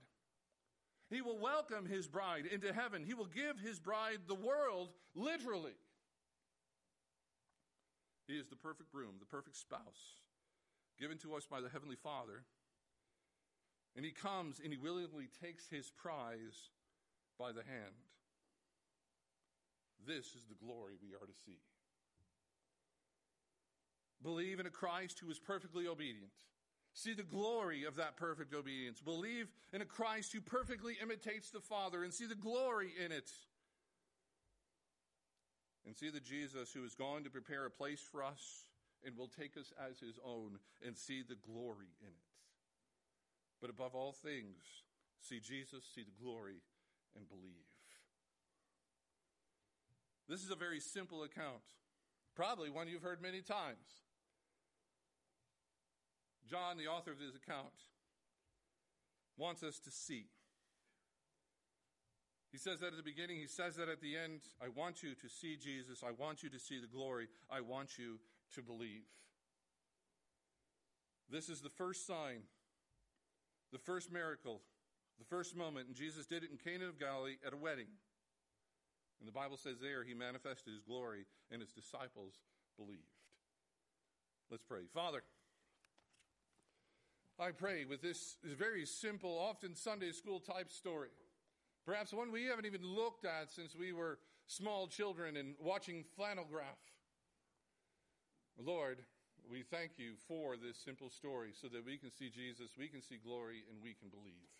He 1.08 1.22
will 1.22 1.38
welcome 1.38 1.86
his 1.86 2.06
bride 2.06 2.46
into 2.46 2.72
heaven. 2.72 3.04
He 3.04 3.14
will 3.14 3.26
give 3.26 3.58
his 3.58 3.78
bride 3.78 4.18
the 4.26 4.34
world, 4.34 4.90
literally. 5.14 5.76
He 8.26 8.34
is 8.34 8.48
the 8.48 8.56
perfect 8.56 8.92
groom, 8.92 9.14
the 9.18 9.26
perfect 9.26 9.56
spouse, 9.56 10.16
given 10.98 11.18
to 11.18 11.34
us 11.34 11.46
by 11.46 11.60
the 11.60 11.68
Heavenly 11.68 11.96
Father 11.96 12.44
and 13.96 14.04
he 14.04 14.10
comes 14.10 14.60
and 14.62 14.72
he 14.72 14.78
willingly 14.78 15.28
takes 15.42 15.68
his 15.68 15.90
prize 15.90 16.70
by 17.38 17.52
the 17.52 17.62
hand. 17.62 17.94
This 20.06 20.26
is 20.34 20.44
the 20.48 20.64
glory 20.64 20.94
we 21.00 21.14
are 21.14 21.26
to 21.26 21.40
see. 21.46 21.58
Believe 24.22 24.60
in 24.60 24.66
a 24.66 24.70
Christ 24.70 25.18
who 25.20 25.30
is 25.30 25.38
perfectly 25.38 25.86
obedient. 25.86 26.30
See 26.94 27.14
the 27.14 27.22
glory 27.22 27.84
of 27.84 27.96
that 27.96 28.16
perfect 28.16 28.54
obedience. 28.54 29.00
Believe 29.00 29.48
in 29.72 29.80
a 29.80 29.86
Christ 29.86 30.32
who 30.32 30.40
perfectly 30.40 30.96
imitates 31.02 31.50
the 31.50 31.60
Father 31.60 32.04
and 32.04 32.12
see 32.12 32.26
the 32.26 32.34
glory 32.34 32.92
in 33.02 33.12
it. 33.12 33.30
And 35.86 35.96
see 35.96 36.10
the 36.10 36.20
Jesus 36.20 36.72
who 36.72 36.84
is 36.84 36.94
going 36.94 37.24
to 37.24 37.30
prepare 37.30 37.66
a 37.66 37.70
place 37.70 38.06
for 38.10 38.22
us 38.22 38.66
and 39.04 39.16
will 39.16 39.28
take 39.28 39.56
us 39.56 39.72
as 39.88 39.98
his 39.98 40.18
own 40.24 40.58
and 40.86 40.96
see 40.96 41.22
the 41.22 41.34
glory 41.34 41.88
in 42.02 42.08
it. 42.08 42.31
But 43.62 43.70
above 43.70 43.94
all 43.94 44.12
things, 44.12 44.58
see 45.20 45.38
Jesus, 45.38 45.84
see 45.94 46.02
the 46.02 46.22
glory, 46.22 46.56
and 47.16 47.28
believe. 47.28 47.70
This 50.28 50.42
is 50.42 50.50
a 50.50 50.56
very 50.56 50.80
simple 50.80 51.22
account, 51.22 51.62
probably 52.34 52.70
one 52.70 52.88
you've 52.88 53.02
heard 53.02 53.22
many 53.22 53.40
times. 53.40 54.02
John, 56.50 56.76
the 56.76 56.88
author 56.88 57.12
of 57.12 57.20
this 57.20 57.36
account, 57.36 57.72
wants 59.36 59.62
us 59.62 59.78
to 59.78 59.90
see. 59.92 60.26
He 62.50 62.58
says 62.58 62.80
that 62.80 62.88
at 62.88 62.96
the 62.96 63.02
beginning, 63.02 63.38
he 63.38 63.46
says 63.46 63.76
that 63.76 63.88
at 63.88 64.00
the 64.00 64.16
end. 64.16 64.40
I 64.60 64.68
want 64.68 65.02
you 65.02 65.14
to 65.14 65.28
see 65.28 65.56
Jesus. 65.56 66.02
I 66.06 66.10
want 66.10 66.42
you 66.42 66.50
to 66.50 66.58
see 66.58 66.80
the 66.80 66.86
glory. 66.86 67.28
I 67.48 67.60
want 67.60 67.96
you 67.96 68.18
to 68.54 68.60
believe. 68.60 69.04
This 71.30 71.48
is 71.48 71.60
the 71.60 71.70
first 71.70 72.06
sign 72.06 72.42
the 73.72 73.78
first 73.78 74.12
miracle, 74.12 74.60
the 75.18 75.24
first 75.24 75.56
moment, 75.56 75.86
and 75.88 75.96
Jesus 75.96 76.26
did 76.26 76.44
it 76.44 76.50
in 76.50 76.58
Cana 76.58 76.88
of 76.88 76.98
Galilee 76.98 77.36
at 77.46 77.52
a 77.52 77.56
wedding. 77.56 77.86
And 79.18 79.28
the 79.28 79.32
Bible 79.32 79.56
says 79.56 79.76
there 79.80 80.04
he 80.04 80.14
manifested 80.14 80.72
his 80.72 80.82
glory, 80.82 81.26
and 81.50 81.60
his 81.60 81.72
disciples 81.72 82.40
believed. 82.76 83.02
Let's 84.50 84.64
pray. 84.64 84.82
Father, 84.92 85.22
I 87.38 87.50
pray 87.52 87.84
with 87.84 88.02
this 88.02 88.36
very 88.44 88.84
simple, 88.84 89.38
often 89.38 89.74
Sunday 89.74 90.12
school 90.12 90.40
type 90.40 90.70
story, 90.70 91.08
perhaps 91.86 92.12
one 92.12 92.30
we 92.30 92.44
haven't 92.44 92.66
even 92.66 92.84
looked 92.84 93.24
at 93.24 93.50
since 93.50 93.74
we 93.74 93.92
were 93.92 94.18
small 94.46 94.86
children 94.86 95.36
and 95.36 95.54
watching 95.60 96.04
flannel 96.16 96.46
graph. 96.50 96.66
Lord, 98.58 98.98
we 99.50 99.62
thank 99.62 99.98
you 99.98 100.14
for 100.28 100.56
this 100.56 100.76
simple 100.76 101.10
story 101.10 101.50
so 101.52 101.68
that 101.68 101.84
we 101.84 101.96
can 101.98 102.10
see 102.10 102.30
Jesus, 102.30 102.76
we 102.78 102.88
can 102.88 103.02
see 103.02 103.18
glory, 103.22 103.64
and 103.70 103.82
we 103.82 103.94
can 103.94 104.08
believe. 104.08 104.50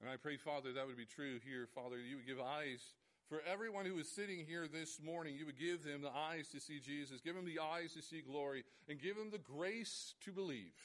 And 0.00 0.10
I 0.10 0.16
pray, 0.16 0.36
Father, 0.36 0.72
that 0.72 0.86
would 0.86 0.96
be 0.96 1.06
true 1.06 1.38
here, 1.44 1.66
Father. 1.74 1.96
You 1.96 2.16
would 2.16 2.26
give 2.26 2.40
eyes 2.40 2.82
for 3.28 3.40
everyone 3.50 3.86
who 3.86 3.98
is 3.98 4.08
sitting 4.10 4.44
here 4.46 4.66
this 4.68 5.00
morning. 5.00 5.34
You 5.34 5.46
would 5.46 5.58
give 5.58 5.84
them 5.84 6.02
the 6.02 6.12
eyes 6.12 6.48
to 6.48 6.60
see 6.60 6.78
Jesus, 6.78 7.20
give 7.20 7.34
them 7.34 7.46
the 7.46 7.60
eyes 7.60 7.94
to 7.94 8.02
see 8.02 8.20
glory, 8.20 8.64
and 8.88 9.00
give 9.00 9.16
them 9.16 9.30
the 9.30 9.38
grace 9.38 10.14
to 10.24 10.32
believe. 10.32 10.76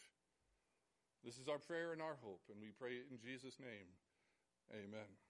This 1.24 1.38
is 1.38 1.50
our 1.50 1.60
prayer 1.60 1.92
and 1.92 2.02
our 2.02 2.18
hope, 2.24 2.42
and 2.50 2.62
we 2.62 2.70
pray 2.70 2.94
it 2.94 3.08
in 3.12 3.20
Jesus' 3.20 3.60
name. 3.60 3.92
Amen. 4.72 5.29